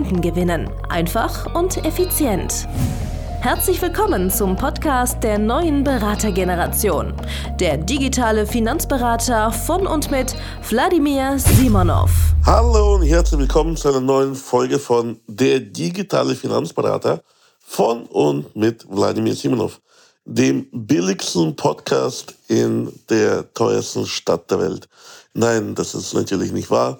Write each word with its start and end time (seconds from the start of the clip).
Kunden 0.00 0.22
gewinnen. 0.22 0.70
Einfach 0.88 1.54
und 1.54 1.84
effizient. 1.84 2.66
Herzlich 3.42 3.82
willkommen 3.82 4.30
zum 4.30 4.56
Podcast 4.56 5.22
der 5.22 5.38
neuen 5.38 5.84
Beratergeneration. 5.84 7.12
Der 7.58 7.76
digitale 7.76 8.46
Finanzberater 8.46 9.52
von 9.52 9.86
und 9.86 10.10
mit 10.10 10.34
Wladimir 10.70 11.38
Simonov. 11.38 12.10
Hallo 12.46 12.94
und 12.94 13.02
herzlich 13.02 13.40
willkommen 13.40 13.76
zu 13.76 13.88
einer 13.88 14.00
neuen 14.00 14.34
Folge 14.34 14.78
von 14.78 15.20
Der 15.26 15.60
digitale 15.60 16.34
Finanzberater 16.34 17.22
von 17.58 18.06
und 18.06 18.56
mit 18.56 18.86
Wladimir 18.88 19.34
Simonov, 19.34 19.82
dem 20.24 20.66
billigsten 20.72 21.54
Podcast 21.56 22.34
in 22.48 22.90
der 23.10 23.52
teuersten 23.52 24.06
Stadt 24.06 24.50
der 24.50 24.60
Welt. 24.60 24.88
Nein, 25.34 25.74
das 25.74 25.94
ist 25.94 26.14
natürlich 26.14 26.52
nicht 26.52 26.70
wahr. 26.70 26.98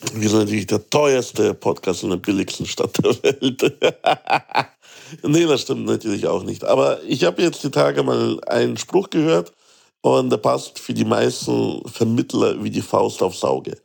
Wir 0.00 0.28
sind 0.28 0.38
natürlich 0.38 0.66
der 0.68 0.88
teuerste 0.88 1.54
Podcast 1.54 2.04
in 2.04 2.10
der 2.10 2.18
billigsten 2.18 2.66
Stadt 2.66 2.96
der 2.98 3.20
Welt. 3.22 3.62
nee, 5.24 5.44
das 5.44 5.62
stimmt 5.62 5.86
natürlich 5.86 6.26
auch 6.28 6.44
nicht. 6.44 6.64
Aber 6.64 7.02
ich 7.02 7.24
habe 7.24 7.42
jetzt 7.42 7.64
die 7.64 7.70
Tage 7.70 8.04
mal 8.04 8.40
einen 8.46 8.76
Spruch 8.76 9.10
gehört 9.10 9.52
und 10.00 10.30
der 10.30 10.36
passt 10.36 10.78
für 10.78 10.94
die 10.94 11.04
meisten 11.04 11.82
Vermittler 11.88 12.62
wie 12.62 12.70
die 12.70 12.82
Faust 12.82 13.22
aufs 13.22 13.42
Auge. 13.42 13.76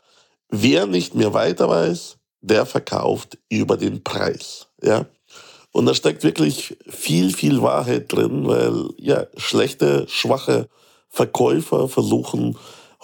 Wer 0.50 0.86
nicht 0.86 1.16
mehr 1.16 1.34
weiter 1.34 1.68
weiß, 1.68 2.18
der 2.42 2.68
verkauft 2.68 3.40
über 3.50 3.76
den 3.76 4.04
Preis. 4.04 4.68
Ja? 4.84 5.08
Und 5.72 5.88
da 5.88 5.96
steckt 5.96 6.24
wirklich 6.24 6.78
viel, 6.88 7.34
viel 7.34 7.64
Wahrheit 7.64 8.14
drin, 8.14 8.48
weil 8.48 8.90
ja, 8.98 9.26
schlechte, 9.36 10.06
schwache 10.08 10.70
Verkäufer 11.10 11.90
versuchen, 11.90 12.56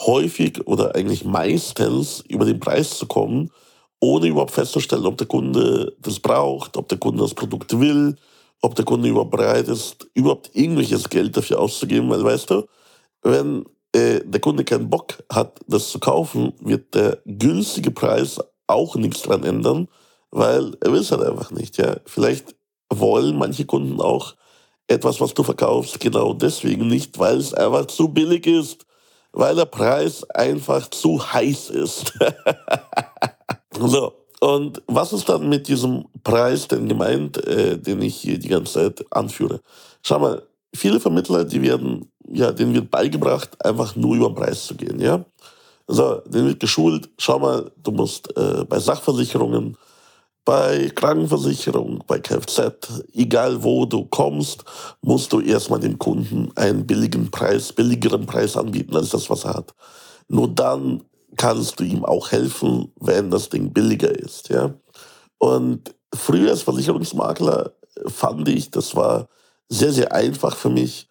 häufig 0.06 0.66
oder 0.68 0.96
eigentlich 0.96 1.26
meistens 1.26 2.24
über 2.28 2.46
den 2.46 2.60
Preis 2.60 2.98
zu 2.98 3.06
kommen, 3.06 3.52
ohne 4.00 4.28
überhaupt 4.28 4.52
festzustellen, 4.52 5.06
ob 5.06 5.18
der 5.18 5.28
Kunde 5.28 5.96
das 6.00 6.20
braucht, 6.20 6.78
ob 6.78 6.88
der 6.88 6.98
Kunde 6.98 7.22
das 7.22 7.34
Produkt 7.34 7.78
will, 7.80 8.16
ob 8.62 8.76
der 8.76 8.86
Kunde 8.86 9.10
überhaupt 9.10 9.32
bereit 9.32 9.68
ist, 9.68 10.08
überhaupt 10.14 10.52
irgendwelches 10.54 11.10
Geld 11.10 11.36
dafür 11.36 11.60
auszugeben. 11.60 12.10
Weil 12.10 12.24
weißt 12.24 12.50
du, 12.50 12.66
wenn 13.24 13.66
äh, 13.94 14.22
der 14.24 14.40
Kunde 14.40 14.64
keinen 14.64 14.90
Bock 14.90 15.22
hat, 15.32 15.60
das 15.68 15.90
zu 15.90 16.00
kaufen, 16.00 16.54
wird 16.62 16.96
der 16.96 17.20
günstige 17.26 17.92
Preis 17.92 18.40
auch 18.68 18.96
nichts 18.96 19.24
dran 19.24 19.44
ändern, 19.44 19.90
weil 20.32 20.78
er 20.80 20.94
will 20.94 21.02
es 21.02 21.12
halt 21.12 21.24
einfach 21.24 21.52
nicht. 21.52 21.78
Ja? 21.78 21.98
Vielleicht 22.06 22.56
wollen 22.90 23.38
manche 23.38 23.66
Kunden 23.66 24.00
auch 24.00 24.36
etwas, 24.88 25.20
was 25.20 25.34
du 25.34 25.44
verkaufst, 25.44 26.00
genau 26.00 26.34
deswegen 26.34 26.88
nicht, 26.88 27.20
weil 27.20 27.38
es 27.38 27.54
einfach 27.54 27.86
zu 27.88 28.10
billig 28.10 28.48
ist 28.48 28.86
weil 29.32 29.56
der 29.56 29.66
Preis 29.66 30.24
einfach 30.32 30.90
zu 30.90 31.22
heiß 31.34 31.70
ist. 31.70 32.14
so, 33.80 34.14
und 34.40 34.82
was 34.88 35.14
ist 35.14 35.28
dann 35.28 35.50
mit 35.50 35.68
diesem 35.68 36.06
Preis 36.24 36.68
denn 36.68 36.88
gemeint, 36.88 37.46
äh, 37.46 37.78
den 37.78 38.02
ich 38.02 38.16
hier 38.16 38.40
die 38.40 38.48
ganze 38.48 38.74
Zeit 38.74 39.06
anführe? 39.12 39.62
Schau 40.02 40.20
mal, 40.20 40.44
viele 40.74 41.00
Vermittler, 41.00 41.44
die 41.44 41.62
werden, 41.62 42.12
ja, 42.28 42.52
denen 42.52 42.74
wird 42.74 42.90
beigebracht, 42.90 43.64
einfach 43.64 43.96
nur 43.96 44.16
über 44.16 44.30
den 44.30 44.36
Preis 44.36 44.66
zu 44.66 44.76
gehen, 44.76 45.00
ja. 45.00 45.26
So, 45.88 46.22
denen 46.26 46.48
wird 46.48 46.60
geschult, 46.60 47.10
schau 47.18 47.40
mal, 47.40 47.72
du 47.78 47.92
musst 47.92 48.36
äh, 48.38 48.64
bei 48.66 48.80
Sachversicherungen 48.80 49.76
bei 50.46 50.90
Krankenversicherung, 50.96 52.04
bei 52.08 52.20
Kfz, 52.20 53.04
egal 53.14 53.64
wo 53.64 53.86
du 53.86 54.06
kommst, 54.06 54.64
musst 55.02 55.32
du 55.32 55.42
erstmal 55.42 55.80
dem 55.80 56.00
Kunden 56.00 56.52
einen 56.56 56.88
billigen 56.88 57.30
Preis, 57.30 57.72
billigeren 57.72 58.26
Preis 58.26 58.58
anbieten 58.58 58.96
als 58.96 59.10
das, 59.10 59.30
was 59.30 59.46
er 59.46 59.54
hat. 59.56 59.76
Nur 60.28 60.48
dann 60.48 61.04
kannst 61.38 61.80
du 61.80 61.84
ihm 61.84 62.04
auch 62.04 62.32
helfen, 62.32 62.92
wenn 63.00 63.30
das 63.30 63.50
Ding 63.50 63.72
billiger 63.72 64.12
ist, 64.12 64.50
ja. 64.50 64.74
Und 65.38 65.96
früher 66.14 66.52
als 66.52 66.64
Versicherungsmakler 66.64 67.72
fand 68.08 68.50
ich, 68.50 68.72
das 68.72 68.96
war 68.96 69.28
sehr, 69.70 69.92
sehr 69.92 70.12
einfach 70.12 70.56
für 70.56 70.70
mich, 70.70 71.08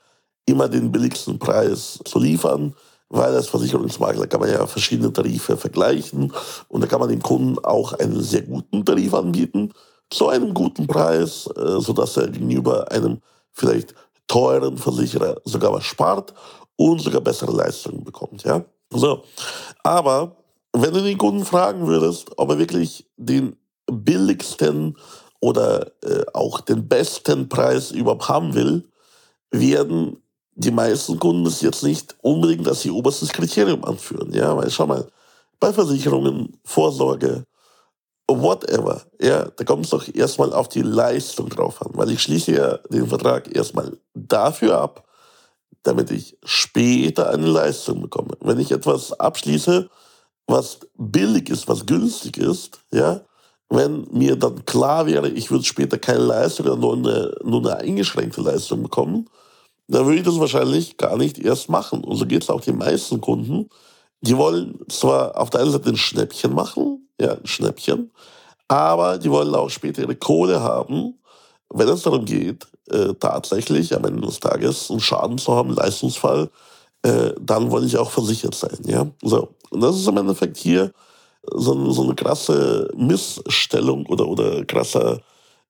immer 0.47 0.69
den 0.69 0.91
billigsten 0.91 1.39
Preis 1.39 1.99
zu 2.05 2.19
liefern 2.19 2.75
weil 3.09 3.35
als 3.35 3.49
Versicherungsmakler 3.49 4.27
kann 4.27 4.41
man 4.41 4.51
ja 4.51 4.67
verschiedene 4.67 5.13
Tarife 5.13 5.57
vergleichen 5.57 6.33
und 6.69 6.83
da 6.83 6.87
kann 6.87 7.01
man 7.01 7.09
dem 7.09 7.23
Kunden 7.23 7.59
auch 7.65 7.95
einen 7.95 8.23
sehr 8.23 8.43
guten 8.43 8.85
Tarif 8.85 9.15
anbieten, 9.15 9.73
zu 10.11 10.29
einem 10.29 10.55
guten 10.55 10.87
Preis, 10.87 11.49
äh, 11.57 11.81
sodass 11.81 12.17
er 12.17 12.29
gegenüber 12.29 12.91
einem 12.91 13.21
vielleicht 13.53 13.95
teuren 14.27 14.79
Versicherer 14.79 15.41
sogar 15.45 15.73
was 15.73 15.85
spart 15.85 16.35
und 16.77 17.01
sogar 17.01 17.21
bessere 17.21 17.53
Leistungen 17.53 18.05
bekommt. 18.05 18.45
Ja? 18.45 18.65
So. 18.91 19.25
Aber 19.83 20.37
wenn 20.73 20.95
du 20.95 21.03
den 21.03 21.19
Kunden 21.19 21.45
fragen 21.45 21.87
würdest, 21.87 22.31
ob 22.37 22.51
er 22.51 22.59
wirklich 22.59 23.07
den 23.17 23.57
billigsten 23.91 24.97
oder 25.41 25.93
äh, 26.03 26.25
auch 26.35 26.61
den 26.61 26.89
besten 26.89 27.49
Preis 27.49 27.91
überhaupt 27.91 28.29
haben 28.29 28.55
will, 28.55 28.89
werden 29.51 30.23
die 30.59 30.73
meisten 30.73 31.19
Kunden 31.21 31.47
es 31.47 31.61
jetzt 31.61 31.85
nicht 31.85 32.17
unbedingt 32.21 32.67
als 32.67 32.85
ihr 32.85 32.95
oberstes 32.95 33.29
Kriterium 33.31 33.85
anführen. 33.85 34.33
Ja, 34.33 34.57
weil 34.57 34.71
schau 34.71 34.87
mal, 34.87 35.07
bei 35.61 35.73
Versicherungen, 35.73 36.59
Vorsorge, 36.65 37.45
whatever, 38.27 39.03
ja, 39.21 39.45
da 39.45 39.65
kommt 39.65 39.85
es 39.85 39.91
doch 39.91 40.05
erstmal 40.13 40.53
auf 40.53 40.69
die 40.69 40.83
Leistung 40.83 41.49
drauf 41.49 41.81
an, 41.81 41.93
weil 41.95 42.11
ich 42.11 42.21
schließe 42.21 42.53
ja 42.53 42.77
den 42.91 43.07
Vertrag 43.07 43.55
erstmal 43.55 43.97
dafür 44.15 44.81
ab, 44.81 45.05
damit 45.85 46.11
ich 46.11 46.37
später 46.45 47.31
eine 47.31 47.47
Leistung 47.47 48.03
bekomme. 48.03 48.33
Wenn 48.41 48.59
ich 48.59 48.73
etwas 48.73 49.13
abschließe, 49.13 49.89
was 50.49 50.81
billig 50.97 51.51
ist, 51.51 51.69
was 51.69 51.87
günstig 51.87 52.37
ist, 52.37 52.81
ja, 52.91 53.21
wenn 53.71 54.09
mir 54.11 54.35
dann 54.35 54.65
klar 54.65 55.07
wäre, 55.07 55.29
ich 55.29 55.53
würde 55.53 55.65
später 55.65 55.99
keine 55.99 56.25
Leistung 56.25 56.67
oder 56.67 56.77
nur 56.77 56.95
eine, 56.95 57.37
nur 57.45 57.61
eine 57.61 57.77
eingeschränkte 57.77 58.41
Leistung 58.41 58.83
bekommen, 58.83 59.29
dann 59.89 60.05
würde 60.05 60.19
ich 60.19 60.25
das 60.25 60.39
wahrscheinlich 60.39 60.97
gar 60.97 61.17
nicht 61.17 61.39
erst 61.39 61.69
machen. 61.69 62.05
Und 62.05 62.17
so 62.17 62.27
geht 62.27 62.43
es 62.43 62.51
auch 62.51 62.61
den 62.61 62.77
meisten 62.77 63.21
Kunden. 63.21 63.69
Die 64.21 64.37
wollen 64.37 64.79
zwar 64.89 65.37
auf 65.41 65.51
der 65.51 65.63
einen 65.63 65.71
Seite 65.71 65.89
ein 65.89 65.97
Schnäppchen 65.97 66.55
machen, 66.55 67.09
ja, 67.21 67.33
ein 67.33 67.47
Schnäppchen, 67.47 68.11
aber 68.69 69.19
die 69.19 69.31
wollen 69.31 69.55
auch 69.55 69.71
später 69.71 70.03
ihre 70.03 70.17
Kohle 70.17 70.61
haben, 70.61 71.15
wenn 71.71 71.89
es 71.89 72.03
darum 72.03 72.25
geht, 72.25 72.67
äh, 72.91 73.15
tatsächlich 73.19 73.95
am 73.95 74.05
Ende 74.05 74.27
des 74.27 74.41
Tages 74.41 74.91
einen 74.91 75.01
Schaden 75.01 75.39
zu 75.39 75.55
haben, 75.55 75.69
einen 75.69 75.77
Leistungsfall, 75.77 76.51
äh, 77.03 77.33
dann 77.41 77.71
wollen 77.71 77.87
ich 77.87 77.97
auch 77.97 78.11
versichert 78.11 78.55
sein. 78.55 78.79
Ja? 78.85 79.07
So. 79.23 79.49
Und 79.71 79.81
das 79.81 79.97
ist 79.97 80.09
im 80.09 80.17
Endeffekt 80.17 80.57
hier 80.57 80.93
so, 81.51 81.93
so 81.93 82.03
eine 82.03 82.15
krasse 82.15 82.91
Missstellung 82.97 84.05
oder, 84.07 84.27
oder 84.27 84.65
krasser 84.65 85.21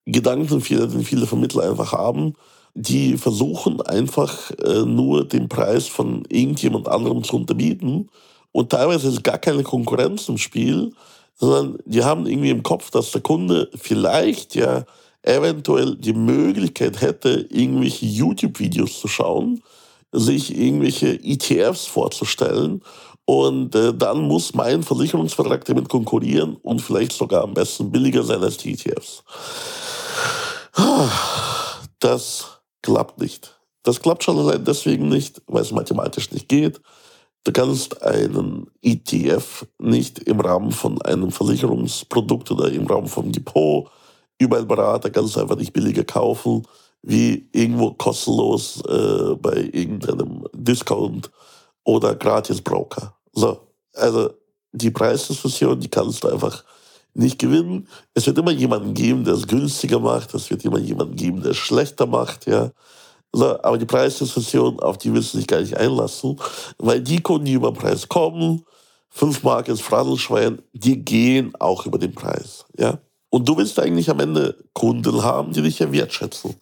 Gedankenfehler, 0.07 0.87
den 0.87 1.05
viele 1.05 1.27
Vermittler 1.27 1.65
einfach 1.65 1.93
haben 1.93 2.35
die 2.81 3.17
versuchen 3.17 3.81
einfach 3.81 4.53
äh, 4.53 4.85
nur 4.85 5.27
den 5.27 5.49
Preis 5.49 5.89
von 5.89 6.25
irgendjemand 6.29 6.87
anderem 6.89 7.25
zu 7.25 7.37
unterbieten. 7.37 8.09
Und 8.53 8.71
teilweise 8.71 9.09
ist 9.09 9.25
gar 9.25 9.39
keine 9.39 9.65
Konkurrenz 9.65 10.29
im 10.29 10.39
Spiel, 10.39 10.93
sondern 11.35 11.79
die 11.87 12.05
haben 12.05 12.27
irgendwie 12.27 12.51
im 12.51 12.63
Kopf, 12.63 12.91
dass 12.91 13.11
der 13.11 13.21
Kunde 13.21 13.69
vielleicht 13.75 14.55
ja 14.55 14.85
eventuell 15.23 15.97
die 15.97 16.13
Möglichkeit 16.13 17.01
hätte, 17.01 17.47
irgendwelche 17.51 18.07
YouTube-Videos 18.07 19.01
zu 19.01 19.09
schauen, 19.09 19.61
sich 20.13 20.57
irgendwelche 20.57 21.19
ETFs 21.23 21.85
vorzustellen. 21.87 22.83
Und 23.25 23.75
äh, 23.75 23.93
dann 23.93 24.21
muss 24.21 24.55
mein 24.55 24.85
Versicherungsvertrag 24.85 25.65
damit 25.65 25.89
konkurrieren 25.89 26.57
und 26.63 26.81
vielleicht 26.81 27.13
sogar 27.13 27.43
am 27.43 27.55
besten 27.55 27.91
billiger 27.91 28.23
sein 28.23 28.43
als 28.43 28.57
die 28.57 28.73
ETFs. 28.73 29.25
Das 31.99 32.58
klappt 32.83 33.21
nicht. 33.21 33.59
Das 33.83 34.01
klappt 34.01 34.25
schon 34.25 34.39
allein 34.39 34.65
deswegen 34.65 35.09
nicht, 35.09 35.43
weil 35.47 35.63
es 35.63 35.73
mathematisch 35.73 36.31
nicht 36.33 36.49
geht. 36.49 36.81
Du 37.45 37.53
kannst 37.53 38.03
einen 38.03 38.67
ETF 38.83 39.67
nicht 39.79 40.19
im 40.21 40.41
Rahmen 40.41 40.73
von 40.73 41.01
einem 41.03 41.31
Versicherungsprodukt 41.31 42.51
oder 42.51 42.71
im 42.71 42.87
Rahmen 42.87 43.09
vom 43.09 43.33
Depot 43.33 43.91
über 44.39 44.59
einen 44.59 44.69
Berater 44.69 45.11
ganz 45.11 45.37
einfach 45.39 45.57
nicht 45.57 45.73
billiger 45.73 46.05
kaufen, 46.05 46.67
wie 47.03 47.49
irgendwo 47.53 47.93
kostenlos 47.93 48.83
äh, 48.87 49.35
bei 49.37 49.71
irgendeinem 49.73 50.47
Discount 50.53 51.31
oder 51.85 52.15
Gratis-Broker. 52.15 53.15
So, 53.33 53.61
also 53.95 54.31
die 54.73 54.91
Preisdiskussion, 54.91 55.81
die 55.81 55.89
kannst 55.89 56.25
du 56.25 56.29
einfach 56.29 56.65
nicht 57.19 57.39
gewinnen. 57.39 57.89
Es 58.15 58.27
wird 58.27 58.39
immer 58.39 58.53
jemanden 58.53 58.95
geben, 58.95 59.25
der 59.25 59.35
es 59.35 59.47
günstiger 59.47 59.99
macht. 59.99 60.35
Es 60.35 60.51
wird 60.51 60.65
immer 60.65 60.79
jemanden 60.79 61.17
geben, 61.17 61.43
der 61.43 61.51
es 61.51 61.57
schlechter 61.57 62.07
macht. 62.07 62.47
Ja. 62.47 62.71
So, 63.33 63.63
aber 63.63 63.77
die 63.77 63.87
Preisdiskussion, 63.87 64.81
auf 64.81 64.99
die 64.99 65.13
willst 65.13 65.35
du 65.35 65.39
dich 65.39 65.47
gar 65.47 65.61
nicht 65.61 65.77
einlassen, 65.77 66.39
weil 66.79 67.01
die 67.01 67.21
Kunden, 67.21 67.45
die 67.45 67.53
über 67.53 67.71
den 67.71 67.77
Preis 67.77 68.09
kommen, 68.09 68.65
5 69.11 69.43
Mark 69.43 69.69
ins 69.69 69.81
Fradelschwein, 69.81 70.63
die 70.73 71.05
gehen 71.05 71.53
auch 71.59 71.87
über 71.87 71.99
den 71.99 72.15
Preis. 72.15 72.65
Ja. 72.79 72.99
Und 73.31 73.49
du 73.49 73.57
willst 73.57 73.79
eigentlich 73.79 74.09
am 74.09 74.21
Ende 74.21 74.57
Kunden 74.73 75.23
haben, 75.23 75.53
die 75.53 75.63
dich 75.63 75.81
ja 75.81 75.93
wertschätzen. 75.93 76.55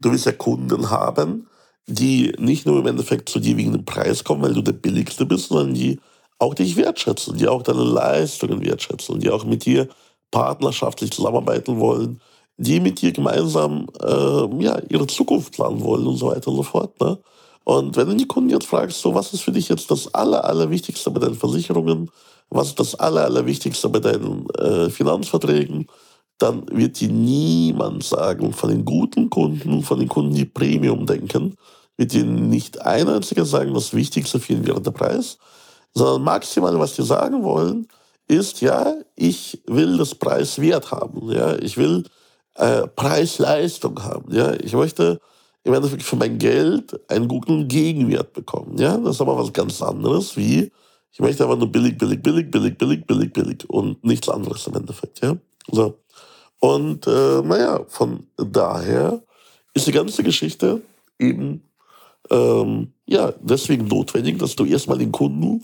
Du 0.00 0.10
willst 0.10 0.26
ja 0.26 0.32
Kunden 0.32 0.90
haben, 0.90 1.48
die 1.86 2.34
nicht 2.38 2.66
nur 2.66 2.80
im 2.80 2.86
Endeffekt 2.86 3.28
zu 3.28 3.40
dir 3.40 3.56
wegen 3.56 3.72
dem 3.72 3.84
Preis 3.84 4.24
kommen, 4.24 4.42
weil 4.42 4.54
du 4.54 4.62
der 4.62 4.72
Billigste 4.72 5.26
bist, 5.26 5.48
sondern 5.48 5.74
die 5.74 5.98
auch 6.38 6.54
dich 6.54 6.76
wertschätzen, 6.76 7.36
die 7.36 7.48
auch 7.48 7.62
deine 7.62 7.84
Leistungen 7.84 8.64
wertschätzen, 8.64 9.20
die 9.20 9.30
auch 9.30 9.44
mit 9.44 9.64
dir 9.64 9.88
partnerschaftlich 10.34 11.12
zusammenarbeiten 11.12 11.78
wollen, 11.78 12.20
die 12.56 12.80
mit 12.80 13.00
dir 13.00 13.12
gemeinsam 13.12 13.86
äh, 14.02 14.62
ja, 14.64 14.78
ihre 14.88 15.06
Zukunft 15.06 15.52
planen 15.52 15.80
wollen 15.82 16.06
und 16.06 16.16
so 16.16 16.26
weiter 16.26 16.48
und 16.48 16.56
so 16.56 16.62
fort. 16.64 17.00
Ne? 17.00 17.18
Und 17.62 17.96
wenn 17.96 18.08
du 18.08 18.16
die 18.16 18.26
Kunden 18.26 18.50
jetzt 18.50 18.66
fragst, 18.66 19.00
so 19.00 19.14
was 19.14 19.32
ist 19.32 19.42
für 19.42 19.52
dich 19.52 19.68
jetzt 19.68 19.90
das 19.92 20.12
Aller, 20.12 20.44
Allerwichtigste 20.44 21.10
bei 21.12 21.20
deinen 21.20 21.36
Versicherungen, 21.36 22.10
was 22.50 22.68
ist 22.68 22.80
das 22.80 22.96
Aller, 22.96 23.24
Allerwichtigste 23.24 23.88
bei 23.88 24.00
deinen 24.00 24.50
äh, 24.58 24.90
Finanzverträgen, 24.90 25.86
dann 26.38 26.66
wird 26.68 26.98
dir 26.98 27.08
niemand 27.08 28.02
sagen, 28.02 28.52
von 28.52 28.70
den 28.70 28.84
guten 28.84 29.30
Kunden, 29.30 29.84
von 29.84 30.00
den 30.00 30.08
Kunden, 30.08 30.34
die 30.34 30.44
Premium 30.44 31.06
denken, 31.06 31.56
wird 31.96 32.12
dir 32.12 32.24
nicht 32.24 32.80
ein 32.82 33.08
einziger 33.08 33.44
sagen, 33.44 33.72
das 33.72 33.94
Wichtigste 33.94 34.40
für 34.40 34.54
ihn 34.54 34.66
wäre 34.66 34.80
der 34.80 34.90
Preis, 34.90 35.38
sondern 35.94 36.22
maximal, 36.22 36.76
was 36.80 36.96
die 36.96 37.04
sagen 37.04 37.44
wollen, 37.44 37.86
ist, 38.28 38.60
ja, 38.60 38.94
ich 39.16 39.62
will 39.66 39.96
das 39.96 40.14
Preiswert 40.14 40.90
haben, 40.90 41.30
ja, 41.30 41.56
ich 41.56 41.76
will 41.76 42.04
äh, 42.54 42.86
Preis-Leistung 42.86 44.02
haben, 44.02 44.32
ja, 44.32 44.54
ich 44.54 44.72
möchte 44.72 45.20
im 45.64 45.74
Endeffekt 45.74 46.02
für 46.02 46.16
mein 46.16 46.38
Geld 46.38 46.98
einen 47.10 47.28
guten 47.28 47.68
Gegenwert 47.68 48.32
bekommen, 48.32 48.78
ja, 48.78 48.96
das 48.96 49.16
ist 49.16 49.20
aber 49.20 49.38
was 49.38 49.52
ganz 49.52 49.82
anderes, 49.82 50.36
wie 50.36 50.70
ich 51.12 51.20
möchte 51.20 51.44
einfach 51.44 51.58
nur 51.58 51.70
billig, 51.70 51.96
billig, 51.96 52.22
billig, 52.22 52.50
billig, 52.50 52.76
billig, 52.76 53.06
billig, 53.06 53.32
billig 53.32 53.70
und 53.70 54.02
nichts 54.04 54.28
anderes 54.28 54.66
im 54.66 54.74
Endeffekt, 54.74 55.22
ja, 55.22 55.36
so. 55.70 55.98
Und 56.60 57.06
äh, 57.06 57.42
naja, 57.42 57.84
von 57.88 58.26
daher 58.36 59.22
ist 59.74 59.86
die 59.86 59.92
ganze 59.92 60.22
Geschichte 60.22 60.80
eben 61.18 61.62
ähm, 62.30 62.92
ja 63.06 63.32
deswegen 63.40 63.86
notwendig, 63.86 64.38
dass 64.38 64.56
du 64.56 64.64
erstmal 64.64 64.98
den 64.98 65.12
Kunden 65.12 65.62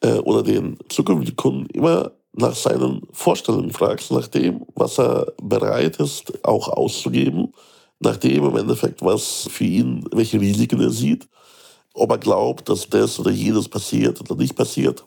äh, 0.00 0.18
oder 0.18 0.42
den 0.42 0.78
zukünftigen 0.88 1.36
Kunden 1.36 1.66
immer 1.70 2.12
nach 2.32 2.54
seinen 2.54 3.02
Vorstellungen 3.12 3.72
fragst, 3.72 4.10
nach 4.10 4.28
dem, 4.28 4.66
was 4.74 4.98
er 4.98 5.32
bereit 5.42 5.96
ist, 5.96 6.44
auch 6.44 6.68
auszugeben, 6.68 7.52
nach 7.98 8.16
dem 8.18 8.44
im 8.44 8.56
Endeffekt, 8.56 9.00
was 9.02 9.48
für 9.50 9.64
ihn, 9.64 10.04
welche 10.12 10.40
Risiken 10.40 10.80
er 10.80 10.90
sieht, 10.90 11.26
ob 11.94 12.10
er 12.10 12.18
glaubt, 12.18 12.68
dass 12.68 12.88
das 12.88 13.18
oder 13.18 13.30
jenes 13.30 13.68
passiert 13.68 14.20
oder 14.20 14.34
nicht 14.34 14.54
passiert. 14.54 15.04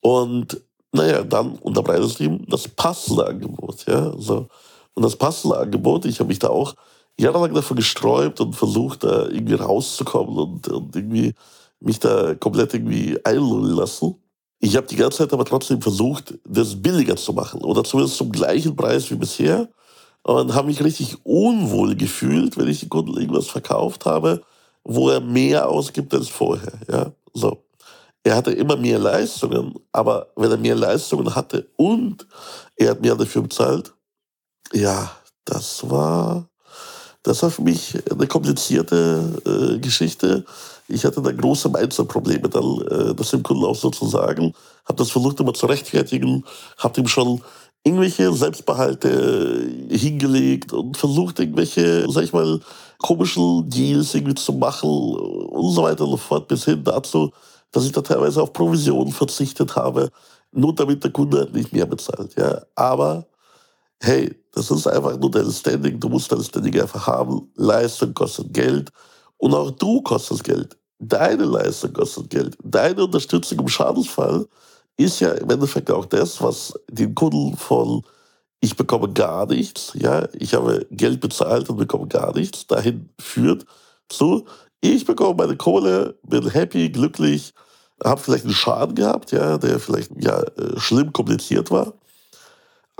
Und 0.00 0.60
naja, 0.92 1.22
dann 1.22 1.56
unterbreitest 1.56 2.20
du 2.20 2.24
ihm 2.24 2.44
das 2.48 2.68
passende 2.68 3.26
Angebot. 3.26 3.86
Ja? 3.86 4.12
So. 4.18 4.48
Und 4.94 5.02
das 5.02 5.16
passende 5.16 5.56
Angebot, 5.56 6.04
ich 6.04 6.18
habe 6.18 6.28
mich 6.28 6.38
da 6.38 6.48
auch 6.48 6.74
jahrelang 7.18 7.54
davon 7.54 7.76
gesträubt 7.76 8.40
und 8.40 8.54
versucht, 8.54 9.04
da 9.04 9.28
irgendwie 9.28 9.54
rauszukommen 9.54 10.36
und, 10.36 10.68
und 10.68 10.96
irgendwie 10.96 11.34
mich 11.80 11.98
da 11.98 12.34
komplett 12.34 12.74
irgendwie 12.74 13.18
einlullen 13.24 13.74
lassen. 13.74 14.16
Ich 14.58 14.76
habe 14.76 14.86
die 14.86 14.96
ganze 14.96 15.18
Zeit 15.18 15.32
aber 15.32 15.44
trotzdem 15.44 15.80
versucht, 15.80 16.34
das 16.46 16.80
billiger 16.80 17.16
zu 17.16 17.32
machen 17.32 17.62
oder 17.62 17.82
zumindest 17.82 18.18
zum 18.18 18.30
gleichen 18.30 18.76
Preis 18.76 19.10
wie 19.10 19.16
bisher 19.16 19.68
und 20.22 20.54
habe 20.54 20.68
mich 20.68 20.84
richtig 20.84 21.16
unwohl 21.24 21.96
gefühlt, 21.96 22.58
wenn 22.58 22.68
ich 22.68 22.80
den 22.80 22.90
Kunden 22.90 23.16
irgendwas 23.16 23.48
verkauft 23.48 24.04
habe, 24.04 24.42
wo 24.84 25.08
er 25.08 25.20
mehr 25.20 25.68
ausgibt 25.68 26.12
als 26.12 26.28
vorher. 26.28 26.72
Ja, 26.90 27.12
so. 27.32 27.64
Er 28.22 28.36
hatte 28.36 28.52
immer 28.52 28.76
mehr 28.76 28.98
Leistungen, 28.98 29.74
aber 29.92 30.26
wenn 30.36 30.50
er 30.50 30.58
mehr 30.58 30.74
Leistungen 30.74 31.34
hatte 31.34 31.68
und 31.76 32.26
er 32.76 32.90
hat 32.90 33.00
mehr 33.00 33.14
dafür 33.14 33.42
bezahlt, 33.42 33.94
ja, 34.74 35.10
das 35.46 35.88
war 35.88 36.50
das 37.22 37.42
war 37.42 37.50
für 37.50 37.62
mich 37.62 37.98
eine 38.10 38.26
komplizierte 38.26 39.74
äh, 39.74 39.78
Geschichte. 39.78 40.44
Ich 40.90 41.04
hatte 41.04 41.22
da 41.22 41.32
große 41.32 41.68
Mindset-Probleme, 41.68 42.48
dann, 42.48 42.80
äh, 42.90 43.14
das 43.14 43.30
dem 43.30 43.42
Kunden 43.42 43.64
auch 43.64 43.76
so 43.76 43.90
zu 43.90 44.06
sagen. 44.06 44.52
Habe 44.84 44.96
das 44.96 45.10
versucht 45.10 45.40
immer 45.40 45.54
zu 45.54 45.66
rechtfertigen, 45.66 46.44
habe 46.78 47.00
ihm 47.00 47.08
schon 47.08 47.40
irgendwelche 47.84 48.32
Selbstbehalte 48.32 49.70
hingelegt 49.88 50.72
und 50.72 50.96
versucht, 50.96 51.38
irgendwelche, 51.38 52.10
sag 52.10 52.24
ich 52.24 52.32
mal, 52.32 52.60
komischen 52.98 53.68
Deals 53.70 54.14
irgendwie 54.14 54.34
zu 54.34 54.52
machen 54.52 54.88
und 54.88 55.72
so 55.72 55.82
weiter 55.82 56.04
und 56.04 56.10
so 56.10 56.16
fort, 56.18 56.48
bis 56.48 56.64
hin 56.64 56.84
dazu, 56.84 57.30
dass 57.72 57.86
ich 57.86 57.92
da 57.92 58.02
teilweise 58.02 58.42
auf 58.42 58.52
Provisionen 58.52 59.12
verzichtet 59.12 59.76
habe, 59.76 60.10
nur 60.52 60.74
damit 60.74 61.02
der 61.04 61.12
Kunde 61.12 61.38
halt 61.38 61.54
nicht 61.54 61.72
mehr 61.72 61.86
bezahlt. 61.86 62.36
Ja. 62.36 62.62
Aber 62.74 63.26
hey, 64.00 64.34
das 64.52 64.70
ist 64.70 64.86
einfach 64.86 65.16
nur 65.18 65.30
dein 65.30 65.50
Standing. 65.50 66.00
Du 66.00 66.08
musst 66.08 66.30
dein 66.32 66.42
Standing 66.42 66.80
einfach 66.80 67.06
haben. 67.06 67.50
Leistung 67.54 68.12
kostet 68.14 68.52
Geld. 68.52 68.90
Und 69.36 69.54
auch 69.54 69.70
du 69.70 70.02
kostest 70.02 70.44
Geld. 70.44 70.76
Deine 71.00 71.44
Leistung 71.44 71.92
kostet 71.92 72.30
Geld. 72.30 72.56
Deine 72.62 73.04
Unterstützung 73.04 73.58
im 73.60 73.68
Schadensfall 73.68 74.46
ist 74.96 75.20
ja 75.20 75.32
im 75.32 75.50
Endeffekt 75.50 75.90
auch 75.90 76.04
das, 76.04 76.42
was 76.42 76.74
den 76.90 77.14
Kunden 77.14 77.56
von 77.56 78.02
ich 78.62 78.76
bekomme 78.76 79.10
gar 79.12 79.46
nichts, 79.46 79.92
ja, 79.94 80.28
ich 80.34 80.52
habe 80.52 80.86
Geld 80.90 81.20
bezahlt 81.20 81.70
und 81.70 81.78
bekomme 81.78 82.06
gar 82.08 82.34
nichts, 82.34 82.66
dahin 82.66 83.08
führt 83.18 83.64
zu, 84.10 84.44
ich 84.82 85.06
bekomme 85.06 85.34
meine 85.34 85.56
Kohle, 85.56 86.18
bin 86.24 86.46
happy, 86.50 86.90
glücklich, 86.90 87.54
habe 88.04 88.20
vielleicht 88.20 88.44
einen 88.44 88.52
Schaden 88.52 88.94
gehabt, 88.94 89.32
ja, 89.32 89.56
der 89.56 89.80
vielleicht 89.80 90.10
ja 90.22 90.42
äh, 90.42 90.78
schlimm 90.78 91.10
kompliziert 91.14 91.70
war 91.70 91.94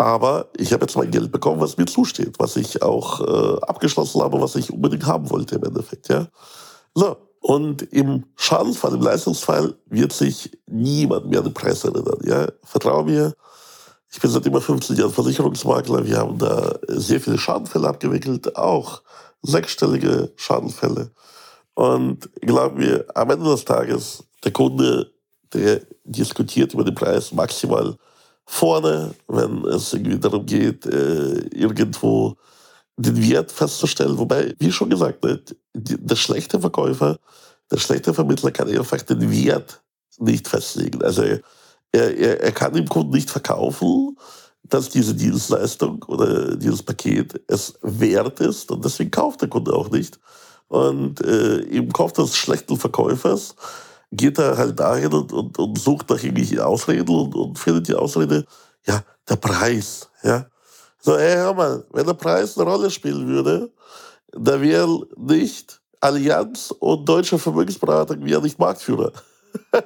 aber 0.01 0.49
ich 0.57 0.73
habe 0.73 0.85
jetzt 0.85 0.97
mein 0.97 1.11
Geld 1.11 1.31
bekommen, 1.31 1.61
was 1.61 1.77
mir 1.77 1.85
zusteht, 1.85 2.37
was 2.39 2.57
ich 2.57 2.83
auch 2.83 3.21
äh, 3.21 3.61
abgeschlossen 3.67 4.23
habe, 4.23 4.41
was 4.41 4.57
ich 4.57 4.73
unbedingt 4.73 5.05
haben 5.05 5.29
wollte 5.29 5.57
im 5.57 5.65
Endeffekt. 5.65 6.09
Ja? 6.09 6.27
So, 6.95 7.19
und 7.41 7.83
im 7.83 8.25
Schadensfall, 8.37 8.95
im 8.95 9.03
Leistungsfall 9.03 9.75
wird 9.87 10.13
sich 10.13 10.51
niemand 10.67 11.29
mehr 11.29 11.41
an 11.41 11.47
den 11.47 11.55
Preis 11.55 11.85
erinnern. 11.85 12.19
Ja? 12.23 12.47
Vertraue 12.63 13.05
mir, 13.05 13.35
ich 14.13 14.21
bin 14.21 14.31
seit 14.31 14.45
über 14.47 14.61
15 14.61 14.97
Jahren 14.97 15.13
Versicherungsmakler. 15.13 16.05
Wir 16.05 16.19
haben 16.19 16.39
da 16.39 16.75
sehr 16.89 17.21
viele 17.21 17.39
Schadenfälle 17.39 17.89
abgewickelt, 17.89 18.57
auch 18.57 19.03
sechsstellige 19.43 20.33
Schadenfälle. 20.37 21.11
Und 21.75 22.29
glaub 22.41 22.77
mir, 22.77 23.07
am 23.15 23.31
Ende 23.31 23.51
des 23.51 23.65
Tages, 23.65 24.25
der 24.45 24.53
Kunde, 24.53 25.11
der 25.55 25.81
diskutiert 26.05 26.75
über 26.75 26.85
den 26.85 26.95
Preis 26.95 27.33
maximal 27.33 27.97
vorne, 28.45 29.15
wenn 29.29 29.65
es 29.67 29.93
irgendwie 29.93 30.19
darum 30.19 30.45
geht, 30.45 30.85
äh, 30.87 31.39
irgendwo 31.55 32.37
den 33.03 33.31
Wert 33.31 33.53
festzustellen. 33.53 34.19
Wobei, 34.19 34.55
wie 34.59 34.73
schon 34.73 34.91
gesagt, 34.91 35.25
ne, 35.25 35.41
der 35.75 36.17
schlechte 36.17 36.61
Verkäufer, 36.61 37.19
der 37.71 37.79
schlechte 37.79 38.15
Vermittler 38.15 38.51
kann 38.51 38.69
einfach 38.69 39.03
den 39.03 39.31
Wert 39.31 39.83
nicht 40.19 40.49
festlegen. 40.49 41.03
Also 41.03 41.23
er, 41.23 41.41
er, 41.93 42.41
er 42.41 42.53
kann 42.53 42.75
dem 42.75 42.89
Kunden 42.89 43.13
nicht 43.13 43.31
verkaufen, 43.31 44.17
dass 44.63 44.89
diese 44.89 45.15
Dienstleistung 45.15 46.03
oder 46.05 46.57
dieses 46.57 46.83
Paket 46.83 47.41
es 47.49 47.75
wert 47.83 48.41
ist 48.41 48.71
und 48.71 48.85
deswegen 48.85 49.11
kauft 49.11 49.41
der 49.41 49.49
Kunde 49.49 49.73
auch 49.73 49.91
nicht. 49.91 50.19
Und 50.69 51.21
äh, 51.23 51.59
im 51.61 51.93
Kopf 51.93 52.13
des 52.13 52.37
schlechten 52.37 52.77
Verkäufers 52.77 53.57
geht 54.13 54.39
er 54.39 54.57
halt 54.57 54.79
dahin 54.79 55.13
und, 55.13 55.33
und, 55.33 55.59
und 55.59 55.79
sucht 55.79 56.11
nach 56.11 56.23
irgendwelchen 56.23 56.61
Ausreden 56.61 57.09
und, 57.09 57.35
und 57.35 57.59
findet 57.59 57.89
die 57.89 57.95
Ausrede, 57.95 58.45
ja, 58.87 59.03
der 59.29 59.37
Preis. 59.37 60.11
Ja. 60.23 60.47
So, 61.03 61.17
ey, 61.17 61.35
hör 61.37 61.55
mal, 61.55 61.85
wenn 61.93 62.07
der 62.07 62.15
Preis 62.15 62.59
eine 62.59 62.71
Rolle 62.71 62.91
spielen 62.91 63.27
würde, 63.27 63.71
da 64.33 64.61
wäre 64.61 65.07
nicht 65.17 65.81
Allianz 66.01 66.75
und 66.79 67.09
Deutsche 67.09 67.39
Vermögensberatung 67.39 68.25
wäre 68.25 68.43
nicht 68.43 68.59
Marktführer. 68.59 69.13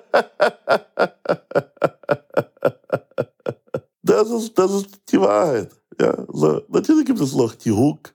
das, 4.02 4.30
ist, 4.30 4.58
das 4.58 4.72
ist 4.72 4.88
die 5.10 5.20
Wahrheit. 5.20 5.70
Ja, 6.00 6.24
so. 6.32 6.62
Natürlich 6.68 7.06
gibt 7.06 7.20
es 7.20 7.34
noch 7.34 7.54
die 7.54 7.70
Hook, 7.70 8.12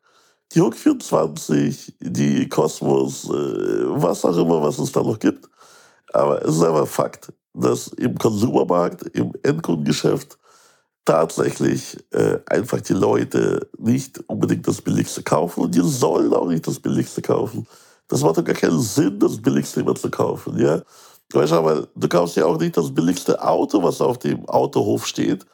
die 0.53 0.59
Hook 0.61 0.75
24, 0.75 1.95
die 1.99 2.49
Kosmos, 2.49 3.25
äh, 3.25 3.29
was 3.29 4.25
auch 4.25 4.35
immer, 4.37 4.61
was 4.61 4.77
es 4.79 4.91
da 4.91 5.01
noch 5.01 5.19
gibt. 5.19 5.49
Aber 6.11 6.43
es 6.43 6.55
ist 6.55 6.63
einfach 6.63 6.87
Fakt, 6.87 7.31
dass 7.53 7.87
im 7.89 8.17
Konsumermarkt, 8.17 9.03
im 9.15 9.31
Endkundengeschäft 9.43 10.37
tatsächlich 11.09 11.97
äh, 12.11 12.37
einfach 12.45 12.81
die 12.81 12.93
Leute 12.93 13.67
nicht 13.79 14.19
unbedingt 14.27 14.67
das 14.67 14.79
Billigste 14.79 15.23
kaufen 15.23 15.63
und 15.63 15.73
die 15.73 15.81
sollen 15.81 16.31
auch 16.35 16.47
nicht 16.47 16.67
das 16.67 16.79
Billigste 16.79 17.23
kaufen. 17.23 17.65
Das 18.07 18.21
macht 18.21 18.37
doch 18.37 18.43
gar 18.43 18.53
keinen 18.53 18.79
Sinn, 18.79 19.17
das 19.19 19.41
Billigste 19.41 19.79
immer 19.79 19.95
zu 19.95 20.11
kaufen. 20.11 20.59
Ja? 20.59 20.83
Weißt 21.33 21.51
du, 21.51 21.63
weil 21.63 21.87
du 21.95 22.07
kaufst 22.07 22.35
ja 22.35 22.45
auch 22.45 22.59
nicht 22.59 22.77
das 22.77 22.93
billigste 22.93 23.41
Auto, 23.41 23.81
was 23.81 24.01
auf 24.01 24.19
dem 24.19 24.47
Autohof 24.47 25.07
steht, 25.07 25.47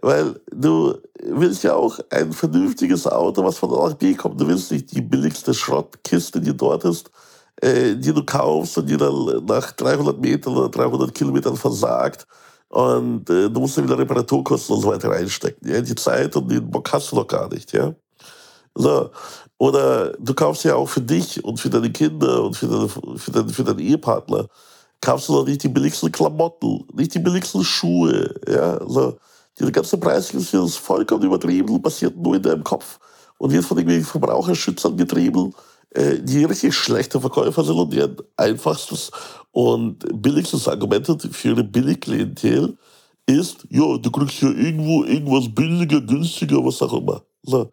Weil 0.00 0.40
du 0.52 0.94
willst 1.24 1.64
ja 1.64 1.74
auch 1.74 1.98
ein 2.10 2.32
vernünftiges 2.32 3.06
Auto, 3.08 3.42
was 3.42 3.58
von 3.58 3.72
A 3.72 3.88
nach 3.88 3.96
B 3.96 4.14
kommt. 4.14 4.40
Du 4.40 4.46
willst 4.46 4.70
nicht 4.70 4.92
die 4.92 5.02
billigste 5.02 5.52
Schrottkiste, 5.54 6.40
die 6.40 6.56
dort 6.56 6.84
ist, 6.84 7.10
äh, 7.60 7.96
die 7.96 8.12
du 8.12 8.24
kaufst 8.24 8.78
und 8.78 8.88
die 8.88 8.96
dann 8.96 9.44
nach 9.44 9.72
300 9.72 10.20
Metern 10.20 10.56
oder 10.56 10.68
300 10.68 11.12
Kilometern 11.12 11.56
versagt. 11.56 12.28
Und 12.70 13.28
äh, 13.28 13.50
du 13.50 13.60
musst 13.60 13.76
dann 13.76 13.84
wieder 13.84 13.98
Reparaturkosten 13.98 14.76
und 14.76 14.82
so 14.82 14.88
weiter 14.88 15.10
reinstecken. 15.10 15.68
Ja? 15.68 15.80
Die 15.80 15.94
Zeit 15.96 16.34
und 16.36 16.50
den 16.50 16.70
Bock 16.70 16.90
hast 16.92 17.10
du 17.10 17.16
noch 17.16 17.26
gar 17.26 17.48
nicht. 17.52 17.72
Ja? 17.72 17.94
So. 18.74 19.10
Oder 19.58 20.12
du 20.12 20.32
kaufst 20.34 20.64
ja 20.64 20.76
auch 20.76 20.88
für 20.88 21.00
dich 21.00 21.44
und 21.44 21.58
für 21.58 21.68
deine 21.68 21.90
Kinder 21.90 22.44
und 22.44 22.56
für, 22.56 22.68
deine, 22.68 22.88
für, 22.88 23.30
deinen, 23.32 23.48
für 23.48 23.64
deinen 23.64 23.80
Ehepartner, 23.80 24.46
kaufst 25.00 25.28
du 25.28 25.32
doch 25.34 25.46
nicht 25.46 25.64
die 25.64 25.68
billigsten 25.68 26.12
Klamotten, 26.12 26.86
nicht 26.94 27.12
die 27.12 27.18
billigsten 27.18 27.64
Schuhe. 27.64 28.34
Ja? 28.48 28.78
So. 28.86 29.18
Diese 29.58 29.72
ganze 29.72 29.98
Preisgeschichte 29.98 30.58
ist 30.58 30.76
vollkommen 30.76 31.24
übertrieben 31.24 31.82
passiert 31.82 32.16
nur 32.16 32.36
in 32.36 32.42
deinem 32.42 32.62
Kopf 32.62 33.00
und 33.38 33.52
wird 33.52 33.64
von 33.64 33.78
irgendwelchen 33.78 34.06
Verbraucherschützern 34.06 34.96
getrieben, 34.96 35.52
äh, 35.90 36.20
die 36.20 36.44
richtig 36.44 36.74
schlechte 36.76 37.20
Verkäufer 37.20 37.64
sind 37.64 37.76
und 37.76 37.92
deren 37.92 38.16
einfachstes 38.36 39.10
und 39.52 39.98
billigstes 40.22 40.68
Argument 40.68 41.06
für 41.32 41.50
eine 41.50 41.64
Billigklientel 41.64 42.76
ist, 43.26 43.66
ja, 43.70 43.98
du 43.98 44.10
kriegst 44.10 44.40
ja 44.42 44.50
irgendwo 44.50 45.04
irgendwas 45.04 45.52
billiger, 45.54 46.00
günstiger, 46.00 46.64
was 46.64 46.80
auch 46.82 46.94
immer. 46.94 47.22
So. 47.42 47.70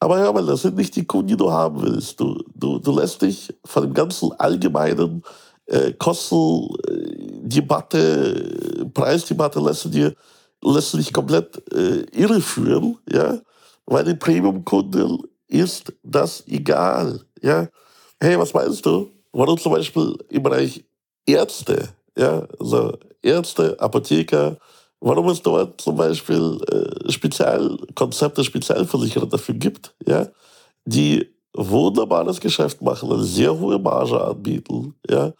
Aber 0.00 0.18
hör 0.18 0.32
mal, 0.32 0.44
das 0.44 0.62
sind 0.62 0.76
nicht 0.76 0.96
die 0.96 1.04
Kunden, 1.04 1.28
die 1.28 1.36
du 1.36 1.50
haben 1.50 1.80
willst. 1.82 2.18
Du, 2.18 2.42
du, 2.54 2.78
du 2.78 2.98
lässt 2.98 3.22
dich 3.22 3.54
von 3.64 3.84
dem 3.84 3.94
ganzen 3.94 4.32
allgemeinen 4.32 5.22
äh, 5.66 5.92
Kostendebatte, 5.92 8.80
äh, 8.80 8.84
Preisdebatte 8.86 9.60
lässt 9.60 9.94
dir 9.94 10.14
lässt 10.64 10.94
dich 10.94 11.12
komplett 11.12 11.62
äh, 11.72 12.02
irreführen, 12.12 12.98
ja, 13.10 13.40
weil 13.86 14.04
den 14.04 14.18
Premium-Kunden 14.18 15.18
ist 15.48 15.92
das 16.02 16.46
egal, 16.46 17.20
ja. 17.40 17.68
Hey, 18.20 18.38
was 18.38 18.54
meinst 18.54 18.86
du? 18.86 19.10
Warum 19.32 19.58
zum 19.58 19.72
Beispiel 19.72 20.16
im 20.28 20.42
Bereich 20.42 20.84
Ärzte, 21.26 21.88
ja, 22.16 22.46
also 22.58 22.98
Ärzte, 23.22 23.78
Apotheker, 23.78 24.58
warum 25.00 25.28
es 25.28 25.42
dort 25.42 25.80
zum 25.80 25.96
Beispiel 25.96 26.58
äh, 26.70 27.10
Spezialkonzepte, 27.10 28.44
Spezialversicherer 28.44 29.26
dafür 29.26 29.54
gibt, 29.54 29.94
ja, 30.06 30.28
die 30.84 31.28
wunderbares 31.54 32.40
Geschäft 32.40 32.80
machen, 32.82 33.12
eine 33.12 33.22
sehr 33.24 33.58
hohe 33.58 33.78
Marge 33.78 34.20
anbieten, 34.20 34.94
ja. 35.08 35.32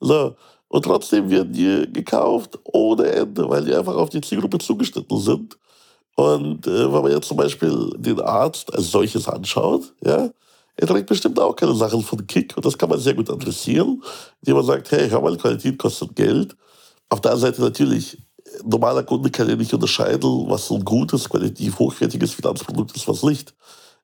So, 0.00 0.34
und 0.68 0.84
trotzdem 0.84 1.30
werden 1.30 1.52
die 1.52 1.92
gekauft 1.92 2.58
ohne 2.64 3.04
Ende, 3.04 3.48
weil 3.48 3.64
die 3.64 3.74
einfach 3.74 3.94
auf 3.94 4.08
die 4.08 4.20
Zielgruppe 4.20 4.58
zugeschnitten 4.58 5.18
sind. 5.18 5.58
Und 6.16 6.66
äh, 6.66 6.92
wenn 6.92 7.02
man 7.02 7.12
jetzt 7.12 7.28
zum 7.28 7.36
Beispiel 7.36 7.90
den 7.96 8.20
Arzt 8.20 8.72
als 8.74 8.90
solches 8.90 9.28
anschaut, 9.28 9.92
ja, 10.04 10.30
er 10.76 10.86
trägt 10.86 11.08
bestimmt 11.08 11.38
auch 11.38 11.54
keine 11.54 11.74
Sachen 11.74 12.02
von 12.02 12.26
Kick 12.26 12.56
und 12.56 12.64
das 12.64 12.76
kann 12.76 12.88
man 12.88 12.98
sehr 12.98 13.14
gut 13.14 13.30
adressieren, 13.30 14.02
indem 14.40 14.56
man 14.56 14.64
sagt, 14.64 14.90
hey, 14.90 15.08
hör 15.08 15.20
mal, 15.20 15.36
Qualität 15.36 15.78
kostet 15.78 16.16
Geld. 16.16 16.56
Auf 17.08 17.20
der 17.20 17.32
anderen 17.32 17.52
Seite 17.52 17.62
natürlich, 17.62 18.18
normaler 18.64 19.02
Kunde 19.02 19.30
kann 19.30 19.48
ja 19.48 19.56
nicht 19.56 19.72
unterscheiden, 19.74 20.48
was 20.48 20.70
ein 20.70 20.84
gutes, 20.84 21.28
qualitativ 21.28 21.78
hochwertiges 21.78 22.34
Finanzprodukt 22.34 22.96
ist, 22.96 23.06
was 23.06 23.22
nicht. 23.22 23.54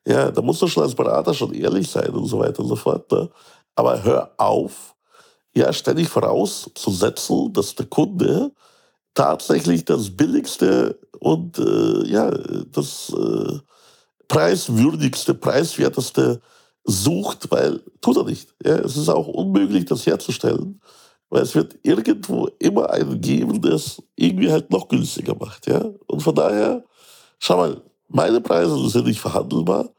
Ja, 0.06 0.30
da 0.30 0.42
musst 0.42 0.62
du 0.62 0.66
schon 0.68 0.82
als 0.82 0.94
Berater 0.94 1.34
schon 1.34 1.54
ehrlich 1.54 1.90
sein 1.90 2.10
und 2.10 2.26
so 2.26 2.38
weiter 2.38 2.60
und 2.60 2.68
so 2.68 2.76
fort. 2.76 3.10
Ne? 3.10 3.28
Aber 3.74 4.02
hör 4.02 4.32
auf, 4.36 4.94
ja 5.54 5.72
ständig 5.72 6.08
vorauszusetzen, 6.08 7.52
dass 7.52 7.74
der 7.74 7.86
Kunde 7.86 8.52
tatsächlich 9.14 9.84
das 9.84 10.16
billigste 10.16 10.98
und 11.18 11.58
äh, 11.58 12.06
ja, 12.06 12.30
das 12.30 13.12
äh, 13.12 13.58
preiswürdigste, 14.28 15.34
preiswerteste 15.34 16.40
sucht, 16.88 17.50
weil 17.50 17.82
tut 18.00 18.16
er 18.16 18.24
nicht. 18.24 18.54
Ja, 18.64 18.76
es 18.76 18.96
ist 18.96 19.10
auch 19.10 19.28
unmöglich, 19.28 19.84
das 19.84 20.06
herzustellen, 20.06 20.80
weil 21.28 21.42
es 21.42 21.54
wird 21.54 21.76
irgendwo 21.82 22.48
immer 22.58 22.90
einen 22.90 23.20
geben, 23.20 23.60
der 23.60 23.72
es 23.72 24.02
irgendwie 24.16 24.50
halt 24.50 24.70
noch 24.70 24.88
günstiger 24.88 25.34
macht. 25.34 25.66
Ja? 25.66 25.84
Und 26.06 26.22
von 26.22 26.34
daher, 26.34 26.84
schau 27.38 27.58
mal, 27.58 27.82
meine 28.08 28.40
Preise 28.40 28.88
sind 28.88 29.06
nicht 29.06 29.20
verhandelbar, 29.20 29.90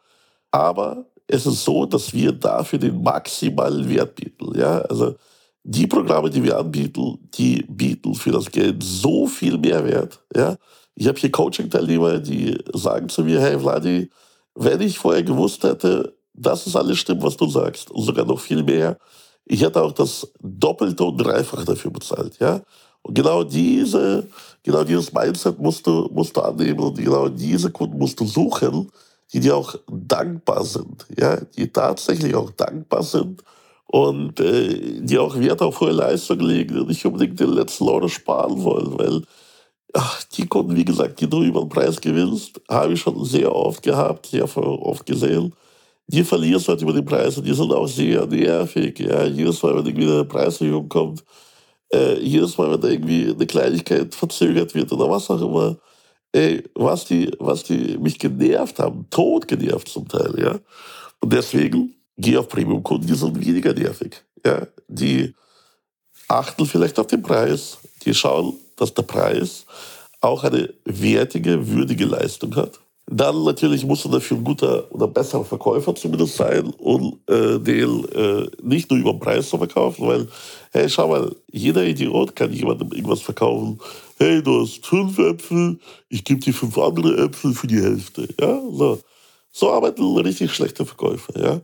aber 0.49 1.05
es 1.27 1.45
ist 1.45 1.63
so, 1.63 1.85
dass 1.85 2.11
wir 2.11 2.31
dafür 2.31 2.79
den 2.79 3.03
maximalen 3.03 3.87
Wert 3.87 4.15
bieten. 4.15 4.57
Ja? 4.57 4.79
Also 4.81 5.13
die 5.63 5.85
Programme, 5.85 6.31
die 6.31 6.43
wir 6.43 6.57
anbieten, 6.57 7.19
die 7.35 7.63
bieten 7.69 8.15
für 8.15 8.31
das 8.31 8.49
Geld 8.49 8.81
so 8.81 9.27
viel 9.27 9.59
Mehrwert. 9.59 10.23
Ja? 10.35 10.57
Ich 10.95 11.07
habe 11.07 11.19
hier 11.19 11.31
Coaching-Teilnehmer, 11.31 12.17
die 12.17 12.57
sagen 12.73 13.09
zu 13.09 13.23
mir, 13.23 13.39
hey 13.39 13.59
Vladi, 13.59 14.09
wenn 14.55 14.81
ich 14.81 14.97
vorher 14.97 15.21
gewusst 15.21 15.63
hätte, 15.63 16.18
das 16.41 16.65
ist 16.67 16.75
alles 16.75 16.97
stimmt, 16.97 17.23
was 17.23 17.37
du 17.37 17.47
sagst, 17.47 17.91
und 17.91 18.03
sogar 18.03 18.25
noch 18.25 18.39
viel 18.39 18.63
mehr, 18.63 18.97
ich 19.45 19.61
hätte 19.61 19.81
auch 19.81 19.91
das 19.91 20.31
Doppelte 20.41 21.03
und 21.03 21.17
Dreifache 21.17 21.65
dafür 21.65 21.91
bezahlt. 21.91 22.39
Ja? 22.39 22.61
Und 23.01 23.15
genau 23.15 23.43
diese, 23.43 24.27
genau 24.63 24.83
dieses 24.83 25.11
Mindset 25.11 25.59
musst 25.59 25.85
du, 25.87 26.09
musst 26.13 26.37
du 26.37 26.41
annehmen 26.41 26.79
und 26.79 26.97
genau 26.97 27.27
diese 27.29 27.71
Kunden 27.71 27.97
musst 27.97 28.19
du 28.19 28.25
suchen, 28.25 28.91
die 29.33 29.39
dir 29.39 29.55
auch 29.55 29.75
dankbar 29.87 30.63
sind, 30.63 31.05
ja? 31.17 31.37
die 31.37 31.71
tatsächlich 31.71 32.35
auch 32.35 32.51
dankbar 32.51 33.03
sind 33.03 33.43
und 33.87 34.39
äh, 34.39 35.01
die 35.01 35.17
auch 35.17 35.35
Wert 35.39 35.61
auf 35.61 35.79
hohe 35.81 35.91
Leistung 35.91 36.39
legen 36.39 36.79
und 36.79 36.87
nicht 36.87 37.05
unbedingt 37.05 37.39
den 37.39 37.49
letzten 37.49 37.85
Euro 37.85 38.07
sparen 38.07 38.63
wollen, 38.63 38.97
weil 38.99 39.23
ach, 39.93 40.23
die 40.35 40.45
Kunden, 40.45 40.75
wie 40.75 40.85
gesagt, 40.85 41.19
die 41.19 41.29
du 41.29 41.43
über 41.43 41.61
den 41.61 41.69
Preis 41.69 41.99
gewinnst, 41.99 42.61
habe 42.69 42.93
ich 42.93 43.01
schon 43.01 43.23
sehr 43.25 43.53
oft 43.53 43.81
gehabt, 43.81 44.27
sehr 44.27 44.45
oft 44.57 45.05
gesehen. 45.05 45.53
Die 46.11 46.23
verlierst 46.23 46.67
halt 46.67 46.81
über 46.81 46.93
den 46.93 47.05
Preis 47.05 47.37
und 47.37 47.45
die 47.45 47.53
sind 47.53 47.71
auch 47.71 47.87
sehr 47.87 48.25
nervig. 48.25 48.99
Ja. 48.99 49.25
Jedes 49.25 49.61
Mal, 49.61 49.75
wenn 49.75 49.85
irgendwie 49.85 50.11
eine 50.11 50.25
Preiserhöhung 50.25 50.89
kommt, 50.89 51.23
äh, 51.93 52.19
jedes 52.19 52.57
Mal, 52.57 52.71
wenn 52.71 52.81
da 52.81 52.87
irgendwie 52.87 53.29
eine 53.29 53.45
Kleinigkeit 53.45 54.15
verzögert 54.15 54.73
wird 54.73 54.91
oder 54.91 55.09
was 55.09 55.29
auch 55.29 55.41
immer, 55.41 55.77
ey, 56.31 56.63
was 56.73 57.05
die, 57.05 57.31
was 57.39 57.63
die 57.63 57.97
mich 57.97 58.17
genervt 58.17 58.79
haben, 58.79 59.05
tot 59.09 59.47
genervt 59.47 59.87
zum 59.87 60.07
Teil, 60.07 60.33
ja. 60.39 60.59
Und 61.21 61.33
deswegen 61.33 61.95
Geh 62.21 62.35
auf 62.35 62.49
Premium-Kunden, 62.49 63.07
die 63.07 63.15
sind 63.15 63.39
weniger 63.39 63.73
nervig. 63.73 64.21
Ja, 64.45 64.67
die 64.89 65.33
achten 66.27 66.65
vielleicht 66.65 66.99
auf 66.99 67.07
den 67.07 67.21
Preis, 67.21 67.77
die 68.03 68.13
schauen, 68.13 68.57
dass 68.75 68.93
der 68.93 69.03
Preis 69.03 69.65
auch 70.19 70.43
eine 70.43 70.73
wertige, 70.83 71.65
würdige 71.69 72.05
Leistung 72.05 72.53
hat. 72.57 72.81
Dann 73.11 73.43
natürlich 73.43 73.83
muss 73.85 74.05
er 74.05 74.11
dafür 74.11 74.37
ein 74.37 74.43
guter 74.43 74.85
oder 74.93 75.07
besserer 75.07 75.43
Verkäufer 75.43 75.95
zumindest 75.95 76.35
sein 76.35 76.67
und 76.77 77.17
äh, 77.27 77.57
den 77.57 78.05
äh, 78.09 78.47
nicht 78.61 78.91
nur 78.91 78.99
über 78.99 79.13
den 79.13 79.19
Preis 79.19 79.49
zu 79.49 79.57
verkaufen, 79.57 80.05
weil, 80.05 80.27
hey, 80.71 80.87
schau 80.87 81.07
mal, 81.07 81.35
jeder 81.51 81.83
Idiot 81.83 82.35
kann 82.35 82.53
jemandem 82.53 82.91
irgendwas 82.91 83.21
verkaufen. 83.21 83.79
Hey, 84.19 84.43
du 84.43 84.61
hast 84.61 84.85
fünf 84.85 85.17
Äpfel, 85.17 85.79
ich 86.09 86.23
gebe 86.23 86.39
dir 86.39 86.53
fünf 86.53 86.77
andere 86.77 87.17
Äpfel 87.17 87.51
für 87.55 87.65
die 87.65 87.81
Hälfte. 87.81 88.27
Ja, 88.39 88.61
so. 88.71 88.99
So 89.51 89.71
arbeiten 89.71 90.03
richtig 90.17 90.53
schlechte 90.53 90.85
Verkäufer, 90.85 91.33
ja. 91.41 91.61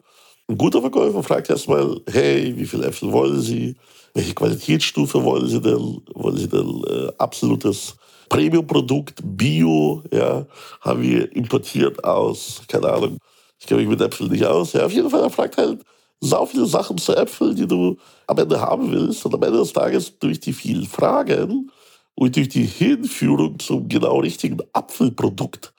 Ein 0.47 0.57
guter 0.57 0.81
Verkäufer 0.81 1.21
fragt 1.21 1.51
erstmal, 1.51 2.01
hey, 2.11 2.55
wie 2.57 2.65
viele 2.65 2.87
Äpfel 2.87 3.11
wollen 3.11 3.39
Sie? 3.39 3.75
Welche 4.15 4.33
Qualitätsstufe 4.33 5.23
wollen 5.23 5.47
Sie 5.47 5.61
denn? 5.61 6.01
Wollen 6.15 6.37
Sie 6.37 6.49
denn 6.49 6.83
äh, 6.89 7.11
absolutes 7.19 7.97
Premium-Produkt, 8.29 9.21
Bio, 9.23 10.03
ja, 10.11 10.45
haben 10.81 11.01
wir 11.01 11.35
importiert 11.35 12.03
aus, 12.03 12.61
keine 12.67 12.91
Ahnung, 12.91 13.17
ich 13.59 13.67
kenne 13.67 13.81
mich 13.81 13.89
mit 13.89 14.01
Äpfeln 14.01 14.31
nicht 14.31 14.45
aus. 14.45 14.73
Ja, 14.73 14.85
auf 14.85 14.91
jeden 14.91 15.09
Fall, 15.09 15.21
er 15.21 15.29
fragt 15.29 15.57
halt 15.57 15.81
so 16.19 16.45
viele 16.45 16.65
Sachen 16.65 16.97
zu 16.97 17.15
Äpfeln, 17.15 17.55
die 17.55 17.67
du 17.67 17.97
am 18.27 18.37
Ende 18.37 18.59
haben 18.59 18.91
willst. 18.91 19.25
Und 19.25 19.33
am 19.33 19.43
Ende 19.43 19.59
des 19.59 19.73
Tages 19.73 20.17
durch 20.19 20.39
die 20.39 20.53
vielen 20.53 20.85
Fragen 20.85 21.71
und 22.15 22.35
durch 22.35 22.49
die 22.49 22.65
Hinführung 22.65 23.59
zum 23.59 23.87
genau 23.87 24.19
richtigen 24.19 24.57
Apfelprodukt, 24.73 25.73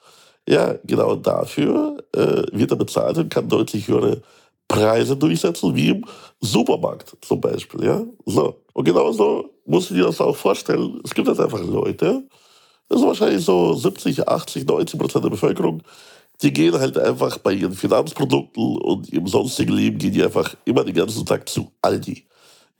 ja, 0.47 0.75
genau 0.85 1.15
dafür 1.15 1.97
äh, 2.13 2.43
wird 2.51 2.71
er 2.71 2.77
bezahlt 2.77 3.17
und 3.17 3.29
kann 3.29 3.49
deutlich 3.49 3.87
höhere 3.87 4.21
Preise 4.67 5.15
durchsetzen, 5.15 5.75
wie 5.75 5.89
im 5.89 6.05
Supermarkt 6.41 7.15
zum 7.21 7.41
Beispiel. 7.41 7.83
Ja? 7.83 8.05
So. 8.25 8.61
Und 8.73 8.85
genauso 8.85 9.49
musst 9.67 9.89
du 9.89 9.95
dir 9.95 10.05
das 10.05 10.21
auch 10.21 10.35
vorstellen. 10.35 10.99
Es 11.03 11.13
gibt 11.13 11.27
halt 11.27 11.39
einfach 11.39 11.61
Leute, 11.61 12.23
das 12.89 12.99
ist 12.99 13.05
wahrscheinlich 13.05 13.43
so 13.43 13.73
70, 13.73 14.27
80, 14.27 14.65
90 14.65 14.99
Prozent 14.99 15.25
der 15.25 15.29
Bevölkerung, 15.29 15.83
die 16.41 16.53
gehen 16.53 16.73
halt 16.73 16.97
einfach 16.97 17.37
bei 17.39 17.53
ihren 17.53 17.73
Finanzprodukten 17.73 18.77
und 18.77 19.11
ihrem 19.11 19.27
sonstigen 19.27 19.73
Leben 19.73 19.97
gehen 19.97 20.13
die 20.13 20.23
einfach 20.23 20.55
immer 20.65 20.83
den 20.83 20.95
ganzen 20.95 21.25
Tag 21.25 21.49
zu 21.49 21.71
Aldi. 21.81 22.25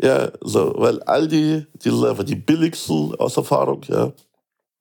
Ja, 0.01 0.32
so, 0.41 0.74
weil 0.77 1.01
Aldi, 1.03 1.65
die 1.84 1.89
sind 1.89 2.06
einfach 2.06 2.24
die 2.24 2.36
billigsten 2.36 3.15
aus 3.15 3.38
Erfahrung, 3.38 3.82
ja. 3.88 4.13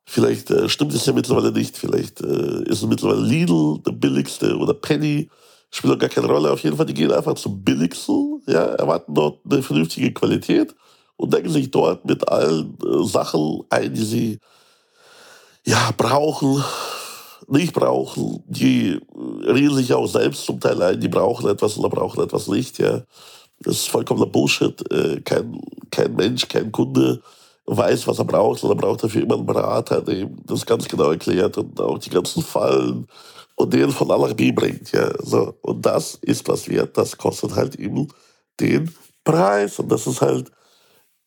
Vielleicht 0.09 0.51
äh, 0.53 0.69
stimmt 0.69 0.95
es 0.95 1.07
ja 1.07 1.13
mittlerweile 1.13 1.51
nicht, 1.51 1.77
vielleicht 1.77 2.21
äh, 2.21 2.63
ist 2.65 2.83
es 2.83 2.87
mittlerweile 2.87 3.23
Lidl 3.23 3.81
der 3.85 3.93
billigste 3.93 4.57
oder 4.57 4.75
Penny 4.75 5.29
spielt 5.71 5.95
auch 5.95 5.99
gar 5.99 6.11
keine 6.11 6.29
Rolle. 6.29 6.53
Auf 6.53 6.61
jeden 6.61 6.77
Fall, 6.77 6.87
die 6.87 6.95
gehen 6.95 7.11
einfach 7.11 7.35
zum 7.35 7.65
billigsten, 7.65 8.41
ja, 8.47 8.67
erwarten 8.67 9.15
dort 9.15 9.41
eine 9.51 9.63
vernünftige 9.63 10.13
Qualität 10.13 10.77
und 11.17 11.33
denken 11.33 11.51
sich 11.51 11.71
dort 11.71 12.05
mit 12.05 12.29
allen 12.29 12.77
äh, 12.85 13.05
Sachen 13.05 13.63
ein, 13.71 13.95
die 13.95 14.05
sie 14.05 14.39
ja, 15.65 15.91
brauchen, 15.97 16.63
nicht 17.49 17.73
brauchen, 17.73 18.43
die 18.47 19.01
reden 19.45 19.75
sich 19.75 19.93
auch 19.93 20.07
selbst 20.07 20.45
zum 20.45 20.61
Teil 20.61 20.81
ein, 20.83 21.01
die 21.01 21.09
brauchen 21.09 21.49
etwas 21.49 21.77
oder 21.79 21.89
brauchen 21.89 22.23
etwas 22.23 22.49
nicht, 22.49 22.79
ja. 22.79 23.03
Das 23.61 23.77
ist 23.77 23.89
vollkommener 23.89 24.27
Bullshit. 24.27 24.91
Äh, 24.93 25.21
kein, 25.23 25.59
kein 25.91 26.15
Mensch, 26.15 26.47
kein 26.47 26.71
Kunde 26.71 27.23
weiß, 27.67 28.07
was 28.07 28.19
er 28.19 28.25
braucht, 28.25 28.61
sondern 28.61 28.79
braucht 28.79 29.03
dafür 29.03 29.23
immer 29.23 29.37
einen 29.37 29.47
Berater, 29.47 30.03
der 30.03 30.19
ihm 30.19 30.37
das 30.45 30.67
ganz 30.67 30.87
genau 30.87 31.11
erklärt 31.11 31.59
und 31.59 31.81
auch 31.81 31.99
die 31.99 32.11
ganzen 32.11 32.43
Fallen 32.43 33.07
und 33.57 33.73
den 33.73 33.91
von 33.91 34.11
A 34.11 34.33
B 34.35 34.53
bringt. 34.53 34.93
Ja. 34.93 35.11
So. 35.23 35.55
Und 35.63 35.85
das 35.85 36.17
ist 36.17 36.47
was 36.49 36.69
wert, 36.69 36.97
das 36.97 37.17
kostet 37.17 37.55
halt 37.55 37.77
eben 37.77 38.09
den 38.61 38.95
Preis. 39.25 39.79
Und 39.79 39.91
das 39.91 40.07
ist 40.07 40.21
halt 40.21 40.51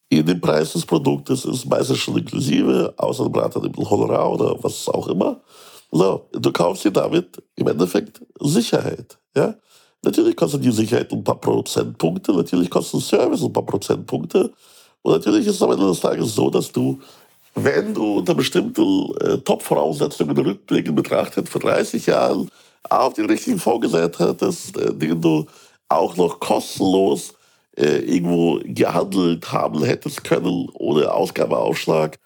in 0.09 0.25
dem 0.25 0.41
Preis 0.41 0.73
des 0.73 0.85
Produktes 0.85 1.45
ist 1.45 1.65
meistens 1.65 1.99
schon 1.99 2.17
inklusive, 2.17 2.93
außer 2.97 3.29
Berater 3.29 3.61
dem 3.61 3.75
Honorar 3.75 4.31
oder 4.31 4.63
was 4.63 4.89
auch 4.89 5.07
immer. 5.07 5.39
So, 5.91 6.27
du 6.31 6.51
kaufst 6.51 6.83
dir 6.83 6.91
damit 6.91 7.41
im 7.55 7.67
Endeffekt 7.67 8.21
Sicherheit. 8.39 9.17
Ja? 9.35 9.55
Natürlich 10.03 10.35
kostet 10.35 10.63
die 10.63 10.71
Sicherheit 10.71 11.11
ein 11.11 11.23
paar 11.23 11.39
Prozentpunkte, 11.39 12.33
natürlich 12.33 12.69
kostet 12.69 13.01
Service 13.01 13.43
ein 13.43 13.53
paar 13.53 13.65
Prozentpunkte. 13.65 14.51
Und 15.01 15.13
natürlich 15.13 15.45
ist 15.45 15.55
es 15.55 15.61
am 15.61 15.71
Ende 15.71 15.87
des 15.87 15.99
Tages 15.99 16.33
so, 16.33 16.49
dass 16.49 16.71
du, 16.71 16.99
wenn 17.55 17.93
du 17.93 18.17
unter 18.17 18.33
bestimmten 18.33 19.13
äh, 19.21 19.37
Top-Voraussetzungen 19.39 20.37
rückblickend 20.37 20.95
betrachtet, 20.95 21.49
vor 21.49 21.61
30 21.61 22.05
Jahren 22.05 22.49
auf 22.89 23.13
den 23.13 23.25
richtigen 23.25 23.59
vorgesät 23.59 24.17
hättest, 24.19 24.75
äh, 24.77 24.93
den 24.93 25.21
du 25.21 25.45
auch 25.87 26.15
noch 26.15 26.39
kostenlos 26.39 27.33
äh, 27.79 27.99
irgendwo 27.99 28.59
gehandelt 28.65 29.51
haben 29.51 29.83
hättest 29.83 30.23
können, 30.23 30.67
ohne 30.73 31.11
Ausgabeaufschlag, 31.11 32.19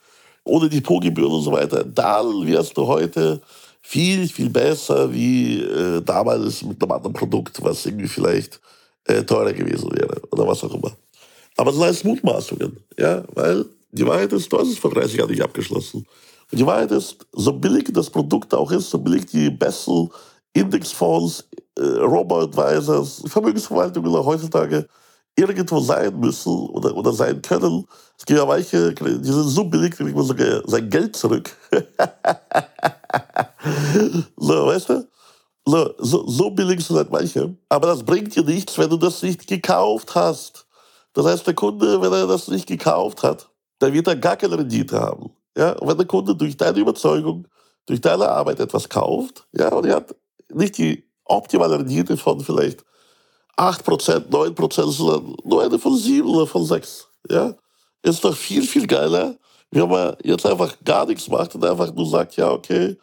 ohne 0.44 0.68
Depotgebühren 0.68 1.32
und 1.32 1.44
so 1.44 1.52
weiter, 1.52 1.84
dann 1.84 2.46
wärst 2.48 2.76
du 2.76 2.88
heute 2.88 3.40
viel, 3.82 4.28
viel 4.28 4.50
besser 4.50 5.14
wie 5.14 5.62
äh, 5.62 6.02
damals 6.02 6.64
mit 6.64 6.82
einem 6.82 6.92
anderen 6.92 7.14
Produkt, 7.14 7.64
was 7.64 7.86
irgendwie 7.86 8.08
vielleicht 8.08 8.60
äh, 9.06 9.24
teurer 9.24 9.54
gewesen 9.54 9.92
wäre 9.92 10.22
oder 10.32 10.48
was 10.48 10.64
auch 10.64 10.74
immer. 10.74 10.92
Aber 11.56 11.66
das 11.70 11.76
sind 11.76 11.84
alles 11.84 12.04
Mutmaßungen, 12.04 12.78
ja, 12.98 13.24
weil 13.36 13.66
die 13.92 14.06
Wahrheit 14.08 14.34
ist, 14.34 14.52
du 14.52 14.58
hast 14.58 14.70
es 14.70 14.80
vor 14.80 14.92
30 14.92 15.18
Jahren 15.18 15.30
nicht 15.30 15.44
abgeschlossen. 15.44 16.06
Und 16.52 16.58
die 16.58 16.66
Wahrheit 16.66 16.92
ist, 16.92 17.18
so 17.32 17.54
billig 17.54 17.90
das 17.94 18.10
Produkt 18.10 18.54
auch 18.54 18.72
ist, 18.72 18.90
so 18.90 18.98
billig 18.98 19.28
die 19.28 19.52
besten 19.52 20.10
Indexfonds, 20.54 21.48
äh, 21.78 21.82
Robo-Advisors, 21.82 23.24
Vermögensverwaltungen 23.28 24.12
heutzutage 24.14 24.88
irgendwo 25.36 25.80
sein 25.80 26.20
müssen 26.20 26.70
oder, 26.70 26.96
oder 26.96 27.12
sein 27.14 27.42
können. 27.42 27.86
Es 28.18 28.26
gibt 28.26 28.40
ja 28.40 28.48
welche, 28.48 28.94
die 28.94 29.32
sind 29.32 29.50
so 29.50 29.64
billig, 29.66 29.96
die 29.98 30.04
man 30.04 30.24
sogar 30.24 30.62
sein 30.66 30.90
Geld 30.90 31.16
zurück. 31.16 31.56
so, 34.38 34.66
weißt 34.68 34.90
du? 34.90 35.08
So, 35.66 35.94
so, 35.98 36.28
so 36.28 36.50
billig 36.52 36.86
sind 36.86 36.98
halt 36.98 37.12
manche. 37.12 37.56
Aber 37.70 37.88
das 37.88 38.04
bringt 38.04 38.36
dir 38.36 38.44
nichts, 38.44 38.78
wenn 38.78 38.90
du 38.90 38.98
das 38.98 39.24
nicht 39.24 39.48
gekauft 39.48 40.14
hast. 40.14 40.68
Das 41.14 41.26
heißt, 41.26 41.48
der 41.48 41.54
Kunde, 41.54 42.02
wenn 42.02 42.12
er 42.12 42.28
das 42.28 42.48
nicht 42.48 42.68
gekauft 42.68 43.24
hat, 43.24 43.50
dann 43.80 43.94
wird 43.94 44.08
er 44.08 44.16
gar 44.16 44.36
keine 44.36 44.58
Rendite 44.58 45.00
haben. 45.00 45.32
Ja? 45.58 45.74
Und 45.74 45.88
wenn 45.88 45.98
der 45.98 46.08
Kunde 46.08 46.36
durch 46.36 46.58
deine 46.58 46.80
Überzeugung, 46.80 47.48
durch 47.86 48.02
deine 48.02 48.28
Arbeit 48.30 48.60
etwas 48.60 48.90
kauft, 48.90 49.48
ja, 49.52 49.70
und 49.70 49.86
er 49.86 49.98
hat 49.98 50.16
nicht 50.54 50.78
die 50.78 51.04
optimale 51.26 51.80
Rendite 51.80 52.18
von 52.18 52.40
vielleicht 52.40 52.84
8%, 53.58 54.30
9%, 54.30 54.92
sondern 54.92 55.36
nur 55.44 55.64
eine 55.64 55.78
von 55.78 55.96
7 55.96 56.28
oder 56.28 56.48
von 56.48 56.66
6. 56.66 57.08
Ja? 57.30 57.54
Ist 58.02 58.24
doch 58.24 58.36
viel, 58.36 58.64
viel 58.64 58.88
geiler, 58.88 59.36
wenn 59.72 59.90
man 59.90 60.16
jetzt 60.24 60.46
einfach 60.46 60.76
gar 60.84 61.06
nichts 61.06 61.28
macht 61.30 61.56
und 61.56 61.66
einfach 61.66 61.94
nur 61.94 62.08
sagt, 62.08 62.36
ja, 62.36 62.52
okay, 62.52 62.98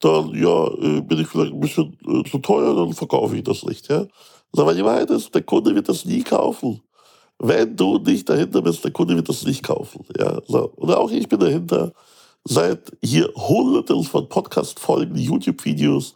dann 0.00 0.34
ja, 0.34 0.66
äh, 0.66 1.00
bin 1.00 1.20
ich 1.20 1.28
vielleicht 1.28 1.52
ein 1.52 1.60
bisschen 1.60 1.96
äh, 2.06 2.28
zu 2.28 2.38
teuer, 2.38 2.74
dann 2.74 2.92
verkaufe 2.92 3.36
ich 3.36 3.44
das 3.44 3.64
nicht. 3.64 3.88
Ja? 3.88 4.06
Aber 4.56 4.74
die 4.74 4.84
Wahrheit 4.84 5.10
ist, 5.10 5.34
der 5.34 5.42
Kunde 5.42 5.74
wird 5.74 5.88
das 5.88 6.04
nie 6.04 6.22
kaufen. 6.22 6.82
Wenn 7.38 7.76
du 7.76 7.98
nicht 7.98 8.28
dahinter 8.28 8.62
bist, 8.62 8.84
der 8.84 8.92
Kunde 8.92 9.16
wird 9.16 9.28
das 9.28 9.44
nicht 9.44 9.62
kaufen. 9.62 10.04
Ja? 10.18 10.38
Und 10.48 10.92
auch 10.92 11.10
ich 11.10 11.28
bin 11.28 11.38
dahinter. 11.40 11.92
Seit 12.44 12.90
hier 13.02 13.32
hunderten 13.36 14.02
von 14.02 14.28
Podcast-Folgen, 14.28 15.16
YouTube-Videos, 15.16 16.14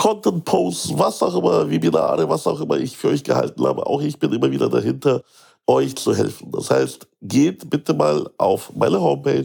Content-Posts, 0.00 0.98
was 0.98 1.22
auch 1.22 1.36
immer, 1.36 1.70
Webinare, 1.70 2.26
was 2.26 2.46
auch 2.46 2.58
immer 2.58 2.78
ich 2.78 2.96
für 2.96 3.08
euch 3.08 3.22
gehalten 3.22 3.62
habe. 3.66 3.86
Auch 3.86 4.00
ich 4.00 4.18
bin 4.18 4.32
immer 4.32 4.50
wieder 4.50 4.70
dahinter, 4.70 5.22
euch 5.66 5.94
zu 5.94 6.16
helfen. 6.16 6.50
Das 6.52 6.70
heißt, 6.70 7.06
geht 7.20 7.68
bitte 7.68 7.92
mal 7.92 8.26
auf 8.38 8.72
meine 8.74 8.98
Homepage 8.98 9.44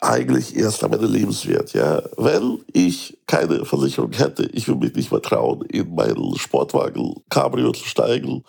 eigentlich 0.00 0.56
erst 0.56 0.82
am 0.82 0.94
Ende 0.94 1.06
lebenswert. 1.06 1.74
Ja? 1.74 2.02
Wenn 2.16 2.60
ich 2.72 3.18
keine 3.26 3.66
Versicherung 3.66 4.12
hätte, 4.12 4.44
ich 4.52 4.66
würde 4.66 4.86
mich 4.86 4.94
nicht 4.94 5.12
mehr 5.12 5.22
trauen, 5.22 5.62
in 5.66 5.94
meinen 5.94 6.36
Sportwagen 6.36 7.16
Cabrio 7.28 7.72
zu 7.72 7.84
steigen. 7.84 8.44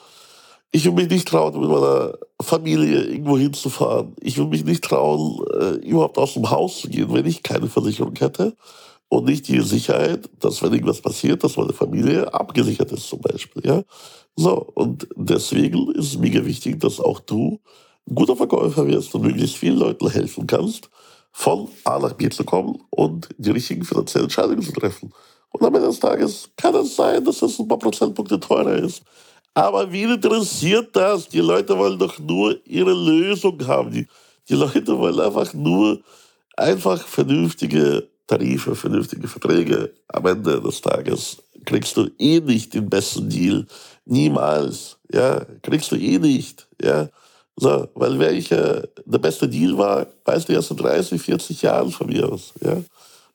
Ich 0.72 0.86
würde 0.86 1.02
mich 1.02 1.10
nicht 1.10 1.28
trauen, 1.28 1.60
mit 1.60 1.70
meiner 1.70 2.18
Familie 2.42 3.04
irgendwo 3.04 3.38
hinzufahren. 3.38 4.14
Ich 4.20 4.38
würde 4.38 4.52
mich 4.52 4.66
nicht 4.66 4.84
trauen, 4.84 5.46
äh, 5.60 5.88
überhaupt 5.88 6.18
aus 6.18 6.34
dem 6.34 6.50
Haus 6.50 6.82
zu 6.82 6.90
gehen, 6.90 7.14
wenn 7.14 7.26
ich 7.26 7.42
keine 7.42 7.68
Versicherung 7.68 8.16
hätte. 8.16 8.56
Und 9.10 9.26
nicht 9.26 9.48
die 9.48 9.62
Sicherheit, 9.62 10.30
dass 10.40 10.62
wenn 10.62 10.74
irgendwas 10.74 11.02
passiert, 11.02 11.44
dass 11.44 11.56
meine 11.56 11.72
Familie 11.72 12.34
abgesichert 12.34 12.92
ist 12.92 13.08
zum 13.08 13.22
Beispiel. 13.22 13.66
Ja? 13.66 13.84
So, 14.36 14.70
und 14.76 15.08
deswegen 15.16 15.92
ist 15.94 16.08
es 16.08 16.18
mega 16.18 16.44
wichtig, 16.46 16.80
dass 16.82 17.00
auch 17.00 17.22
du 17.22 17.60
ein 18.08 18.16
guter 18.16 18.36
Verkäufer 18.36 18.86
wirst 18.88 19.16
und 19.16 19.22
möglichst 19.22 19.56
vielen 19.56 19.78
Leuten 19.78 20.10
helfen 20.10 20.46
kannst, 20.46 20.90
von 21.32 21.70
A 21.86 22.00
nach 22.00 22.14
B 22.14 22.30
zu 22.30 22.44
kommen 22.44 22.84
und 22.90 23.30
die 23.38 23.52
richtigen 23.52 23.84
finanziellen 23.84 24.26
Entscheidungen 24.26 24.62
zu 24.62 24.74
treffen. 24.74 25.14
Und 25.52 25.66
am 25.66 25.74
Ende 25.74 25.88
des 25.88 26.00
Tages 26.00 26.50
kann 26.58 26.76
es 26.76 26.96
sein, 26.96 27.24
dass 27.24 27.42
es 27.42 27.60
ein 27.60 27.68
paar 27.68 27.80
Prozentpunkte 27.80 28.40
teurer 28.40 28.76
ist. 28.76 29.04
Aber 29.58 29.92
wen 29.92 30.12
interessiert 30.12 30.96
das? 30.96 31.28
Die 31.30 31.40
Leute 31.40 31.76
wollen 31.76 31.98
doch 31.98 32.20
nur 32.20 32.56
ihre 32.64 32.94
Lösung 32.94 33.58
haben. 33.66 33.90
Die, 33.90 34.06
die 34.48 34.54
Leute 34.54 34.96
wollen 34.96 35.20
einfach 35.20 35.52
nur 35.56 36.00
einfach 36.56 37.02
vernünftige 37.02 38.08
Tarife, 38.28 38.76
vernünftige 38.76 39.28
Verträge. 39.28 39.96
Am 40.10 40.28
Ende 40.28 40.62
des 40.62 40.80
Tages 40.80 41.38
kriegst 41.66 41.98
du 41.98 42.08
eh 42.20 42.40
nicht 42.40 42.76
den 42.76 42.88
besten 42.88 43.30
Deal. 43.30 43.66
Niemals. 44.06 45.00
Ja, 45.12 45.44
kriegst 45.64 45.92
du 45.92 45.96
eh 45.96 46.20
nicht. 46.20 46.68
Ja. 46.80 47.10
So, 47.56 47.88
weil 47.96 48.20
welcher 48.20 48.84
der 49.06 49.18
beste 49.18 49.50
Deal 49.50 49.76
war, 49.76 50.06
weißt 50.26 50.48
du 50.48 50.54
erst 50.54 50.70
in 50.70 50.78
30, 50.78 51.20
40 51.20 51.64
Jahren 51.64 51.90
von 51.90 52.06
mir 52.06 52.32
aus. 52.32 52.54
Ja. 52.62 52.78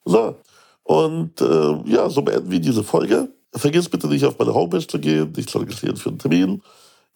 So. 0.05 0.37
Und 0.85 1.41
äh, 1.41 1.91
ja, 1.91 2.09
so 2.09 2.23
beenden 2.23 2.49
wir 2.49 2.61
diese 2.61 2.85
Folge. 2.85 3.29
Vergiss 3.55 3.89
bitte 3.89 4.07
nicht 4.07 4.25
auf 4.25 4.39
meine 4.39 4.55
Homepage 4.55 4.87
zu 4.87 4.99
gehen, 4.99 5.33
dich 5.33 5.47
zu 5.47 5.59
registrieren 5.59 5.97
für 5.97 6.09
einen 6.09 6.19
Termin 6.19 6.63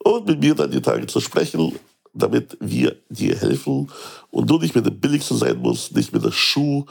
und 0.05 0.27
mit 0.27 0.41
mir 0.41 0.55
dann 0.55 0.71
die 0.71 0.83
Tage 0.83 1.07
zu 1.07 1.21
sprechen, 1.21 1.75
damit 2.13 2.57
wir 2.61 2.97
dir 3.09 3.37
helfen 3.37 3.91
und 4.31 4.51
du 4.51 4.59
nicht 4.59 4.75
mehr 4.75 4.85
der 4.85 4.91
Billigste 4.91 5.35
sein 5.35 5.59
musst, 5.59 5.95
nicht 5.95 6.13
mehr 6.13 6.23
der 6.23 6.33
Schuh 6.33 6.85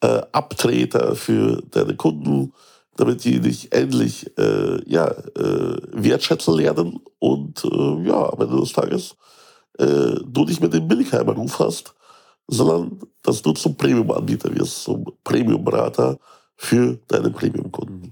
äh, 0.00 0.22
für 1.14 1.62
deine 1.70 1.96
Kunden, 1.96 2.52
damit 2.96 3.24
die 3.24 3.40
dich 3.40 3.72
endlich 3.72 4.36
äh, 4.38 4.80
ja, 4.88 5.06
äh, 5.08 5.76
wertschätzen 5.92 6.54
lernen 6.54 7.00
und 7.18 7.64
äh, 7.64 8.08
ja, 8.08 8.32
am 8.32 8.40
Ende 8.40 8.60
des 8.60 8.72
Tages 8.72 9.16
äh, 9.78 10.20
du 10.24 10.44
nicht 10.44 10.60
mehr 10.60 10.70
den 10.70 10.88
Billigheimer-Ruf 10.88 11.58
hast, 11.58 11.94
sondern 12.48 13.00
dass 13.22 13.42
du 13.42 13.52
zum 13.52 13.76
Premium-Anbieter 13.76 14.54
wirst, 14.54 14.84
zum 14.84 15.04
Premium-Berater 15.24 16.18
für 16.56 16.98
deine 17.08 17.30
Premium-Kunden. 17.30 18.10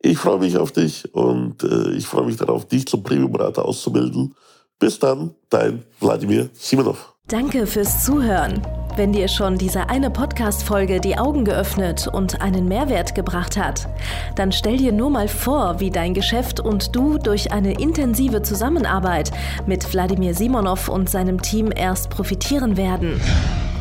Ich 0.00 0.18
freue 0.18 0.38
mich 0.38 0.56
auf 0.58 0.72
dich 0.72 1.14
und 1.14 1.62
äh, 1.62 1.90
ich 1.92 2.06
freue 2.06 2.26
mich 2.26 2.36
darauf, 2.36 2.66
dich 2.66 2.86
zum 2.86 3.02
Premium-Berater 3.02 3.64
auszubilden. 3.64 4.34
Bis 4.78 4.98
dann, 4.98 5.34
dein 5.48 5.84
Wladimir 6.00 6.50
Simonov. 6.52 7.14
Danke 7.28 7.66
fürs 7.66 8.04
Zuhören. 8.04 8.62
Wenn 8.94 9.12
dir 9.12 9.26
schon 9.28 9.58
diese 9.58 9.88
eine 9.90 10.10
Podcast-Folge 10.10 11.00
die 11.00 11.18
Augen 11.18 11.44
geöffnet 11.44 12.06
und 12.06 12.40
einen 12.40 12.68
Mehrwert 12.68 13.14
gebracht 13.14 13.56
hat, 13.56 13.88
dann 14.36 14.52
stell 14.52 14.76
dir 14.76 14.92
nur 14.92 15.10
mal 15.10 15.28
vor, 15.28 15.80
wie 15.80 15.90
dein 15.90 16.14
Geschäft 16.14 16.60
und 16.60 16.94
du 16.94 17.18
durch 17.18 17.52
eine 17.52 17.80
intensive 17.80 18.42
Zusammenarbeit 18.42 19.32
mit 19.66 19.92
Wladimir 19.92 20.34
Simonov 20.34 20.88
und 20.88 21.10
seinem 21.10 21.42
Team 21.42 21.72
erst 21.74 22.10
profitieren 22.10 22.76
werden. 22.76 23.20